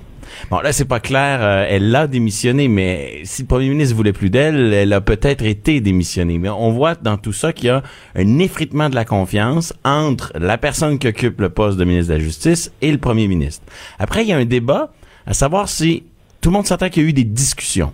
[0.49, 1.39] Bon, là, c'est pas clair.
[1.41, 5.43] euh, elle l'a démissionné, mais si le premier ministre voulait plus d'elle, elle a peut-être
[5.43, 6.37] été démissionnée.
[6.37, 7.83] Mais on voit dans tout ça qu'il y a
[8.15, 12.17] un effritement de la confiance entre la personne qui occupe le poste de ministre de
[12.17, 13.63] la Justice et le premier ministre.
[13.99, 14.91] Après, il y a un débat
[15.25, 16.03] à savoir si
[16.41, 17.93] tout le monde s'entend qu'il y a eu des discussions.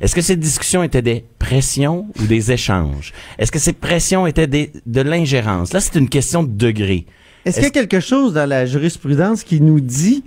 [0.00, 3.12] Est-ce que ces discussions étaient des pressions ou des échanges?
[3.38, 5.72] Est-ce que ces pressions étaient des, de l'ingérence?
[5.72, 7.06] Là, c'est une question de degré.
[7.44, 10.24] Est-ce qu'il y a quelque chose dans la jurisprudence qui nous dit,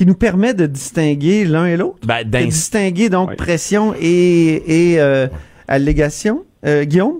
[0.00, 1.98] qui nous permet de distinguer l'un et l'autre?
[2.06, 3.36] Ben, De distinguer donc Oui.
[3.36, 5.26] pression et, et euh,
[5.68, 6.44] allégation?
[6.64, 7.18] Euh, Guillaume?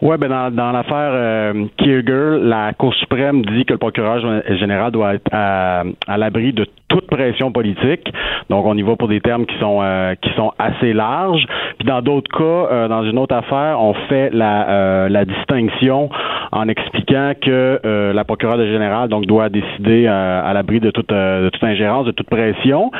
[0.00, 4.56] Oui, ben dans, dans l'affaire euh, Kierger, la Cour suprême dit que le procureur gén-
[4.58, 8.12] général doit être à, à l'abri de toute pression politique.
[8.50, 11.46] Donc, on y va pour des termes qui sont euh, qui sont assez larges.
[11.78, 16.10] Puis dans d'autres cas, euh, dans une autre affaire, on fait la, euh, la distinction
[16.50, 21.08] en expliquant que euh, la procureure générale donc doit décider euh, à l'abri de toute
[21.08, 22.90] de toute ingérence, de toute pression.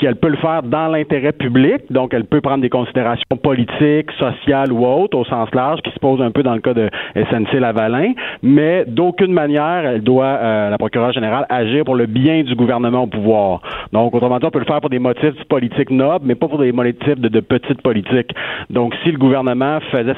[0.00, 4.10] Puis qu'elle peut le faire dans l'intérêt public, donc elle peut prendre des considérations politiques,
[4.12, 6.88] sociales ou autres au sens large, qui se pose un peu dans le cas de
[7.16, 12.54] SNC-Lavalin, mais d'aucune manière, elle doit, euh, la procureure générale, agir pour le bien du
[12.54, 13.60] gouvernement au pouvoir.
[13.92, 16.60] Donc, autrement dit, on peut le faire pour des motifs politiques nobles, mais pas pour
[16.60, 18.34] des motifs de, de petites politiques.
[18.70, 20.14] Donc, si le gouvernement faisait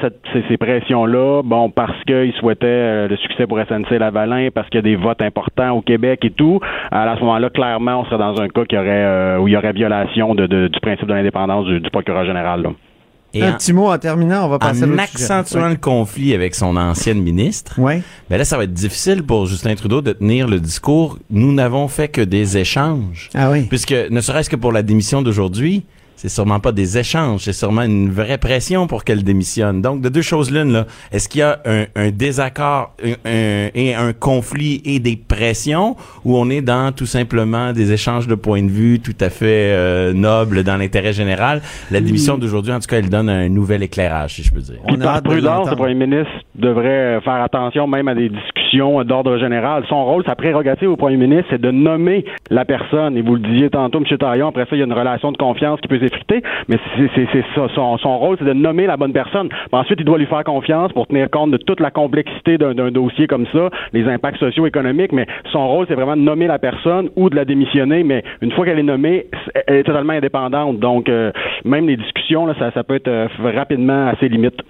[0.47, 4.81] ces, pressions-là, bon, parce qu'il souhaitait euh, le succès pour SNC-Lavalin, parce qu'il y a
[4.83, 8.47] des votes importants au Québec et tout, à ce moment-là, clairement, on serait dans un
[8.47, 11.65] cas qui aurait, euh, où il y aurait violation de, de- du principe de l'indépendance
[11.65, 12.61] du, du procureur général.
[12.63, 12.69] là.
[13.35, 15.69] Et Un en- petit mot en terminant, on va passer à en accentuant sujet.
[15.71, 18.03] le conflit avec son ancienne ministre, Ouais.
[18.29, 21.17] ben là, ça va être difficile pour Justin Trudeau de tenir le discours.
[21.31, 23.29] Nous n'avons fait que des échanges.
[23.33, 23.63] Ah oui.
[23.63, 25.83] Puisque, ne serait-ce que pour la démission d'aujourd'hui,
[26.15, 29.81] c'est sûrement pas des échanges, c'est sûrement une vraie pression pour qu'elle démissionne.
[29.81, 30.85] Donc, de deux choses l'une, là.
[31.11, 35.95] Est-ce qu'il y a un, un désaccord un- un- et un conflit et des pressions
[36.25, 39.71] ou on est dans tout simplement des échanges de points de vue tout à fait
[39.73, 41.61] euh, nobles dans l'intérêt général?
[41.91, 44.75] La démission d'aujourd'hui, en tout cas, elle donne un nouvel éclairage, si je peux dire.
[44.85, 48.29] On Puis a par prudence, le premier ministre devrait euh, faire attention même à des
[48.29, 49.83] discussions d'ordre général.
[49.89, 53.17] Son rôle, sa prérogative au premier ministre, c'est de nommer la personne.
[53.17, 54.17] Et vous le disiez tantôt, M.
[54.17, 57.43] Taillon, après ça, il y a une relation de confiance qui peut s'effriter, mais c'est.
[57.55, 59.49] Son, rôle, c'est de nommer la bonne personne.
[59.71, 63.27] Ensuite, il doit lui faire confiance pour tenir compte de toute la complexité d'un dossier
[63.27, 67.29] comme ça, les impacts socio-économiques, mais son rôle, c'est vraiment de nommer la personne ou
[67.29, 69.25] de la démissionner, mais une fois qu'elle est nommée,
[69.67, 70.79] elle est totalement indépendante.
[70.79, 71.31] Donc, euh,
[71.65, 74.61] même les discussions, ça, peut être euh, rapidement assez limite.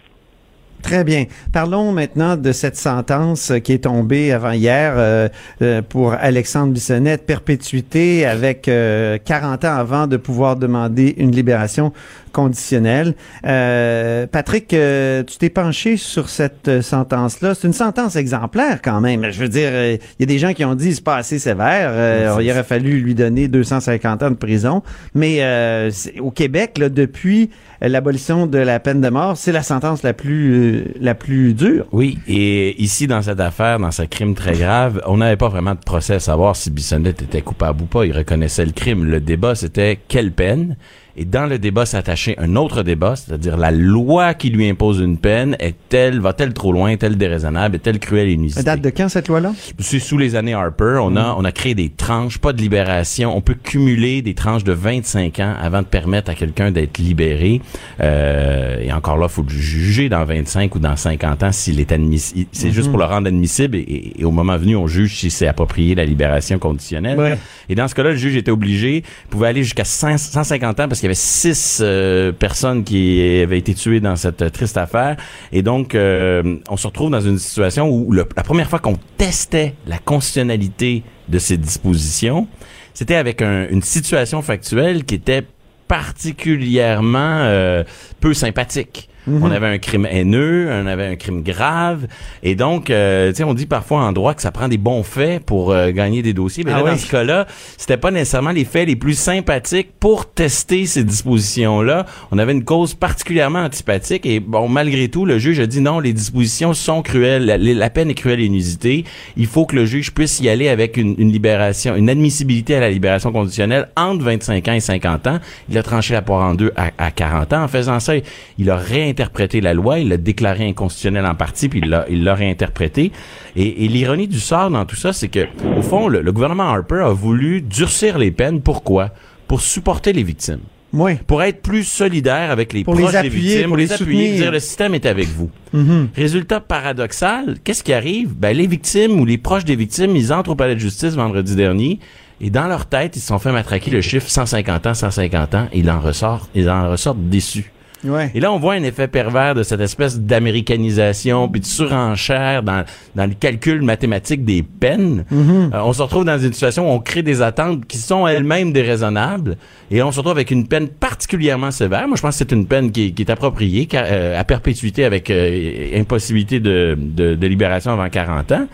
[0.84, 1.26] Très bien.
[1.54, 5.30] Parlons maintenant de cette sentence euh, qui est tombée avant hier euh,
[5.62, 11.94] euh, pour Alexandre Bissonnette, perpétuité avec euh, 40 ans avant de pouvoir demander une libération
[12.34, 13.16] conditionnelle.
[13.46, 17.56] Euh, Patrick, euh, tu t'es penché sur cette euh, sentence-là.
[17.56, 19.32] C'est une sentence exemplaire quand même.
[19.32, 21.40] Je veux dire, euh, il y a des gens qui ont dit c'est pas assez
[21.40, 21.92] sévère.
[21.94, 24.84] Euh, il aurait fallu lui donner 250 ans de prison.
[25.14, 27.50] Mais euh, au Québec, là, depuis
[27.82, 31.86] l'abolition de la peine de mort, c'est la sentence la plus euh, la plus dure.
[31.92, 35.74] Oui, et ici, dans cette affaire, dans ce crime très grave, on n'avait pas vraiment
[35.76, 38.06] de procès à savoir si Bissonnette était coupable ou pas.
[38.06, 39.06] Il reconnaissait le crime.
[39.06, 40.76] Le débat, c'était quelle peine?
[41.16, 45.18] Et dans le débat s'attachait un autre débat, c'est-à-dire la loi qui lui impose une
[45.18, 48.64] peine est-elle, va-t-elle trop loin, est-elle déraisonnable, est-elle cruelle et inusitée?
[48.64, 49.54] date de quand cette loi-là?
[49.78, 51.00] C'est sous les années Harper.
[51.04, 53.36] On a, on a créé des tranches, pas de libération.
[53.38, 57.62] On peut cumuler des tranches de 25 ans avant de permettre à quelqu'un d'être libéré.
[58.02, 61.92] Euh, et encore là, faut le juger dans 25 ou dans 50 ans s'il est
[61.92, 62.48] admissible.
[62.52, 65.30] C'est juste pour le rendre admissible et, et- et au moment venu, on juge si
[65.32, 67.18] c'est approprié la libération conditionnelle.
[67.18, 67.38] Ouais.
[67.70, 71.02] Et dans ce cas-là, le juge était obligé, pouvait aller jusqu'à 100 150 ans parce
[71.04, 75.18] qu'il y avait six euh, personnes qui avaient été tuées dans cette euh, triste affaire.
[75.52, 79.76] Et donc, euh, on se retrouve dans une situation où la première fois qu'on testait
[79.86, 82.48] la constitutionnalité de ces dispositions,
[82.94, 85.44] c'était avec un- une situation factuelle qui était
[85.88, 87.84] particulièrement euh,
[88.22, 89.10] peu sympathique.
[89.28, 92.08] On avait un crime haineux, on avait un crime grave,
[92.44, 95.04] et donc, euh, tu sais, on dit parfois en droit que ça prend des bons
[95.04, 96.92] faits pour euh, gagner des dossiers, mais Ah là, oui.
[96.92, 97.48] dans ce cas-là,
[97.78, 102.06] c'était pas nécessairement les faits les plus sympathiques pour tester ces dispositions-là.
[102.32, 106.00] On avait une cause particulièrement antipathique, et bon, malgré tout, le juge a dit non,
[106.00, 109.06] les dispositions sont cruelles, la, la peine est cruelle et inusitée.
[109.38, 112.80] Il faut que le juge puisse y aller avec une, une libération, une admissibilité à
[112.82, 115.40] la libération conditionnelle entre 25 ans et 50 ans.
[115.70, 117.64] Il a tranché la poire en deux à, à 40 ans.
[117.64, 118.14] En faisant ça,
[118.58, 118.76] il a
[119.14, 123.12] réinterprété la loi, il l'a déclaré inconstitutionnel en partie, puis il l'a, il l'a réinterprété.
[123.56, 125.46] Et, et l'ironie du sort dans tout ça, c'est que,
[125.78, 128.62] au fond, le, le gouvernement Harper a voulu durcir les peines.
[128.62, 129.12] Pourquoi?
[129.48, 130.62] Pour supporter les victimes.
[130.94, 131.14] Oui.
[131.26, 134.42] Pour être plus solidaire avec les Pour les proches des victimes, pour les appuyer, soutenir.
[134.44, 135.50] dire le système est avec vous.
[135.74, 136.10] Mhm.
[136.16, 138.34] Résultat paradoxal, qu'est-ce qui arrive?
[138.36, 141.56] Ben, les victimes ou les proches des victimes, ils entrent au palais de justice vendredi
[141.56, 142.00] dernier
[142.42, 145.68] et dans leur tête, ils se sont fait matraquer le chiffre 150 ans, 150 ans
[145.74, 147.72] et ils en ressortent, ils en ressortent déçus.
[148.04, 148.32] Ouais.
[148.36, 152.84] Et là, on voit un effet pervers de cette espèce d'américanisation puis de surenchère dans,
[153.16, 155.26] dans le calcul mathématique des peines.
[155.32, 155.72] Mhm.
[155.74, 158.74] Euh, on se retrouve dans une situation où on crée des attentes qui sont elles-mêmes
[158.74, 159.58] déraisonnables
[159.92, 162.08] et on se retrouve avec une peine particulièrement sévère.
[162.08, 165.06] Moi, je pense que c'est une peine qui, qui est appropriée car, euh, à perpétuité
[165.06, 168.68] avec euh, impossibilité de, de, de libération avant 40 ans,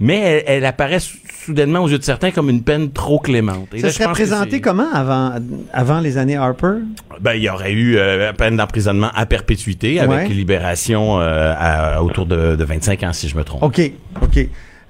[0.00, 0.98] mais elle, elle apparaît
[1.44, 3.68] soudainement aux yeux de certains comme une peine trop clémente.
[3.74, 5.32] Et Ça là, serait présenté comment avant,
[5.72, 6.74] avant les années Harper?
[7.20, 10.28] ben, il y aurait eu euh, peine d'emprisonnement à perpétuité avec Ouais.
[10.28, 13.62] libération euh, à- autour de, de 25 ans, si je me trompe.
[13.62, 13.80] OK,
[14.22, 14.38] OK.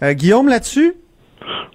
[0.03, 0.95] Euh, Guillaume, là-dessus?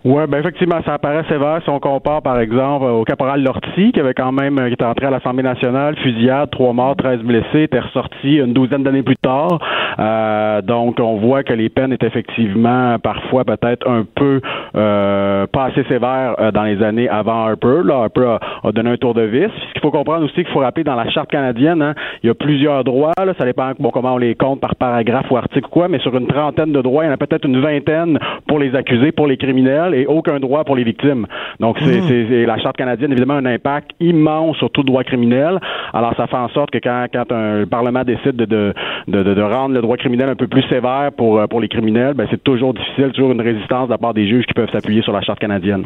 [0.04, 4.00] Oui, ben effectivement, ça apparaît sévère si on compare, par exemple, au caporal Lortie, qui
[4.00, 7.80] avait quand même, qui était entré à l'Assemblée nationale, fusillade, trois morts, 13 blessés, était
[7.80, 9.60] ressorti une douzaine d'années plus tard.
[10.00, 14.42] Euh, donc, on voit que les peines étaient effectivement parfois peut-être un peu
[14.76, 17.82] euh, pas assez sévères euh, dans les années avant Harper.
[17.84, 19.50] Là, Harper a, a donné un tour de vis.
[19.70, 22.30] Ce qu'il faut comprendre aussi, qu'il faut rappeler dans la charte canadienne, hein, il y
[22.30, 23.14] a plusieurs droits.
[23.18, 26.00] Là, ça dépend bon, comment on les compte par paragraphe ou article ou quoi, mais
[26.00, 29.12] sur une trentaine de droits, il y en a peut-être une vingtaine pour les accusés,
[29.12, 31.26] pour les criminels et aucun droit pour les victimes.
[31.60, 35.60] Donc, c'est, c'est- la Charte canadienne, évidemment, a un impact immense sur tout droit criminel.
[35.94, 38.74] Alors, ça fait en sorte que quand, quand un Parlement décide de, de,
[39.08, 41.68] de, de- de rendre le droit criminel un peu plus sévère pour, euh, pour les
[41.68, 44.72] criminels, ben, c'est toujours difficile, toujours une résistance de la part des juges qui peuvent
[44.72, 45.86] s'appuyer sur la Charte canadienne.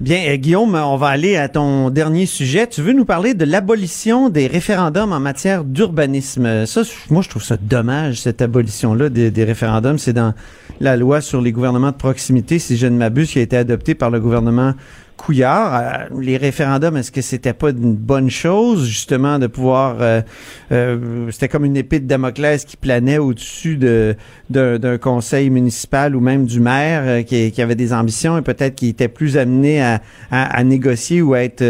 [0.00, 2.66] Bien, euh, Guillaume, on va aller à ton dernier sujet.
[2.66, 6.66] Tu veux nous parler de l'abolition des référendums en matière d'urbanisme?
[6.66, 9.96] Ça, moi, je trouve ça dommage, cette abolition-là des, des référendums.
[9.96, 10.34] C'est dans
[10.80, 13.94] la loi sur les gouvernements de proximité, si je ne m'abuse, qui a été adoptée
[13.94, 14.74] par le gouvernement
[15.16, 15.74] Couillard.
[15.74, 19.96] Euh, les référendums, est-ce que c'était pas une bonne chose, justement, de pouvoir...
[20.00, 20.20] euh,
[20.72, 24.16] euh, c'était comme une épée de Damoclès qui planait au-dessus de,
[24.50, 29.08] d'un, conseil municipal ou même du maire qui, avait des ambitions et peut-être qui était
[29.08, 29.82] plus amené
[30.30, 31.64] à, négocier ou à être,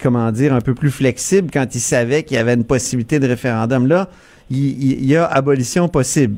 [0.00, 3.26] comment dire, un peu plus flexible quand il savait qu'il y avait une possibilité de
[3.26, 3.86] référendum.
[3.86, 4.08] Là,
[4.50, 6.36] il y a abolition possible.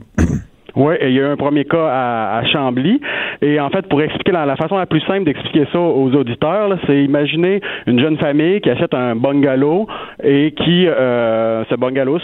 [0.77, 3.01] Oui, il y a eu un premier cas à, à Chambly.
[3.43, 7.03] Et en fait, pour expliquer la, façon la plus simple d'expliquer ça aux auditeurs, c'est
[7.05, 9.87] imaginer une jeune famille qui achète un bungalow
[10.22, 12.18] et qui euh, ce bungalow,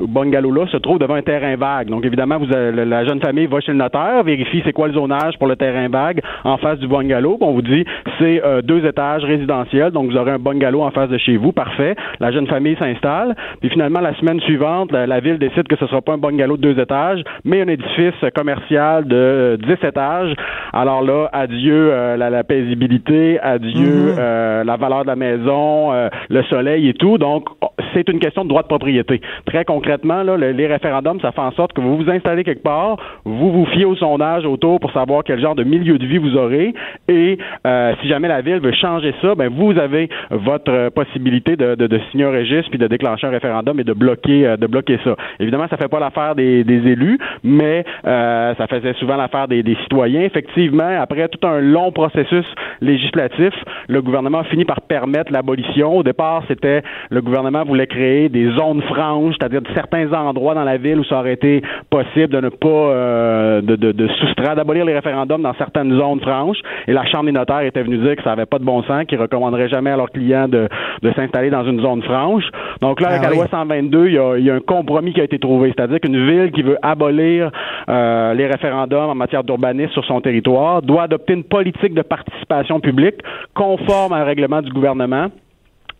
[0.00, 1.88] bungalow-là se trouve devant un terrain vague.
[1.88, 5.38] Donc évidemment, vous la- jeune famille va chez le notaire, vérifie c'est quoi le zonage
[5.38, 7.38] pour le terrain vague en face du bungalow.
[7.40, 7.84] On vous dit
[8.18, 11.52] c'est euh, deux étages résidentiels, donc vous aurez un bungalow en face de chez vous,
[11.52, 11.94] parfait.
[12.20, 15.86] La jeune famille s'installe, puis finalement la semaine suivante, la, la ville décide que ce
[15.86, 17.93] sera pas un bungalow de deux étages, mais un édifice
[18.34, 20.34] commercial de euh, 10 étages.
[20.72, 26.08] Alors là, adieu euh, la, la paisibilité, adieu euh, la valeur de la maison, euh,
[26.28, 27.18] le soleil et tout.
[27.18, 29.20] Donc, oh, c'est une question de droit de propriété.
[29.46, 32.62] Très concrètement, là, le- les référendums, ça fait en sorte que vous vous installez quelque
[32.62, 36.18] part, vous vous fiez au sondage autour pour savoir quel genre de milieu de vie
[36.18, 36.74] vous aurez,
[37.08, 41.56] et euh, si jamais la ville veut changer ça, ben vous avez votre euh, possibilité
[41.56, 44.56] de, de, de signer un registre puis de déclencher un référendum et de bloquer euh,
[44.56, 45.14] de bloquer ça.
[45.40, 49.62] Évidemment, ça fait pas l'affaire des, des élus, mais euh, ça faisait souvent l'affaire des,
[49.62, 50.22] des citoyens.
[50.22, 52.46] Effectivement, après tout un long processus
[52.80, 53.52] législatif,
[53.88, 55.98] le gouvernement a fini par permettre l'abolition.
[55.98, 60.76] Au départ, c'était le gouvernement voulait créer des zones franches, c'est-à-dire certains endroits dans la
[60.76, 64.84] ville où ça aurait été possible de ne pas euh, de, de, de soustraire, d'abolir
[64.84, 66.58] les référendums dans certaines zones franches.
[66.86, 69.04] Et la Chambre des notaires était venue dire que ça n'avait pas de bon sens,
[69.06, 70.68] qu'ils recommanderaient jamais à leurs clients de,
[71.02, 72.44] de s'installer dans une zone franche.
[72.80, 75.12] Donc là, avec Ah la loi 122, il y, a, il y a un compromis
[75.12, 77.50] qui a été trouvé, c'est-à-dire qu'une ville qui veut abolir
[77.88, 82.80] euh, les référendums en matière d'urbanisme sur son territoire doit adopter une politique de participation
[82.80, 83.16] publique
[83.54, 85.28] conforme à un règlement du gouvernement.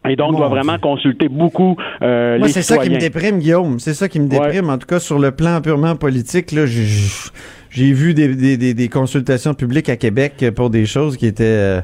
[0.09, 3.09] Et donc, Mon doit vraiment consulter beaucoup euh, Moi, les c'est ça qui me citoyens.
[3.09, 3.79] déprime, Guillaume.
[3.79, 4.69] C'est ça qui me déprime.
[4.69, 7.31] En tout cas, sur le plan purement politique, là, j'ai-
[7.71, 11.45] j'ai vu des, des, des, des consultations publiques à Québec pour des choses qui étaient...
[11.45, 11.81] euh,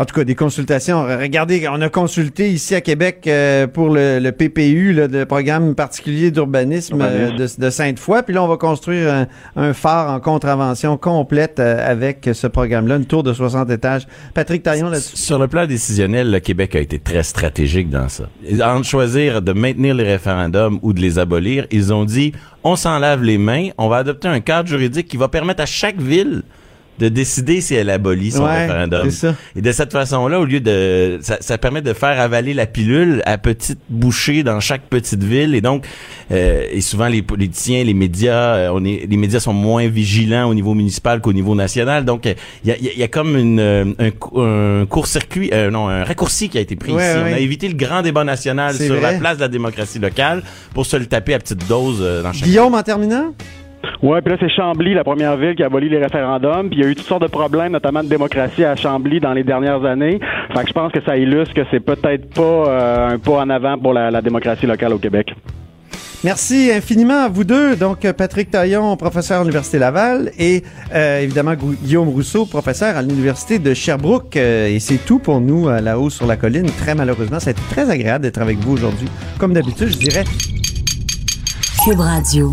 [0.00, 1.02] en tout cas, des consultations.
[1.02, 5.74] Regardez, on a consulté ici à Québec euh, pour le, le PPU, là, le programme
[5.74, 8.22] particulier d'urbanisme euh, de, de Sainte-Foy.
[8.22, 9.26] Puis là, on va construire un,
[9.56, 14.06] un phare en contravention complète euh, avec ce programme-là, une tour de 60 étages.
[14.32, 15.18] Patrick Taillon, là-dessus.
[15.18, 18.24] Sur le plan décisionnel, le Québec a été très stratégique dans ça.
[18.64, 22.32] Entre choisir de maintenir les référendums ou de les abolir, ils ont dit
[22.64, 25.66] on s'en lave les mains, on va adopter un cadre juridique qui va permettre à
[25.66, 26.42] chaque ville
[27.00, 29.10] de décider si elle abolit son Ouais, référendum.
[29.10, 29.34] ça.
[29.56, 33.22] Et de cette façon-là, au lieu de, ça, ça permet de faire avaler la pilule
[33.26, 35.54] à petites bouchées dans chaque petite ville.
[35.54, 35.86] Et donc,
[36.30, 40.48] euh, et souvent les politiciens, les médias, euh, on est, les médias sont moins vigilants
[40.48, 42.04] au niveau municipal qu'au niveau national.
[42.04, 42.34] Donc, euh,
[42.64, 45.88] il y a, y a- y a comme une, euh, un, un court-circuit, euh, non,
[45.88, 47.16] un raccourci qui a été pris Ouais, ici.
[47.18, 47.30] ouais.
[47.32, 49.12] On a évité le grand débat national sur vrai.
[49.12, 50.42] la place de la démocratie locale
[50.74, 53.34] pour se le taper à petite dose dans chaque Guillaume, en terminant?
[54.02, 56.68] Ouais, puis là, c'est Chambly, la première ville qui a aboli les référendums.
[56.68, 59.32] Puis il y a eu toutes sortes de problèmes, notamment de démocratie à Chambly dans
[59.32, 60.20] les dernières années.
[60.54, 63.50] Fait que je pense que ça illustre que c'est peut-être pas euh, un pas en
[63.50, 65.34] avant pour la, la démocratie locale au Québec.
[66.22, 67.76] Merci infiniment à vous deux.
[67.76, 70.62] Donc, Patrick Taillon, professeur à l'Université Laval, et
[70.92, 74.36] euh, évidemment Guillaume Rousseau, professeur à l'Université de Sherbrooke.
[74.36, 76.66] Euh, et c'est tout pour nous à la haut sur la colline.
[76.66, 79.08] Très malheureusement, ça a été très agréable d'être avec vous aujourd'hui.
[79.38, 80.24] Comme d'habitude, je dirais
[81.82, 82.52] Cube Radio.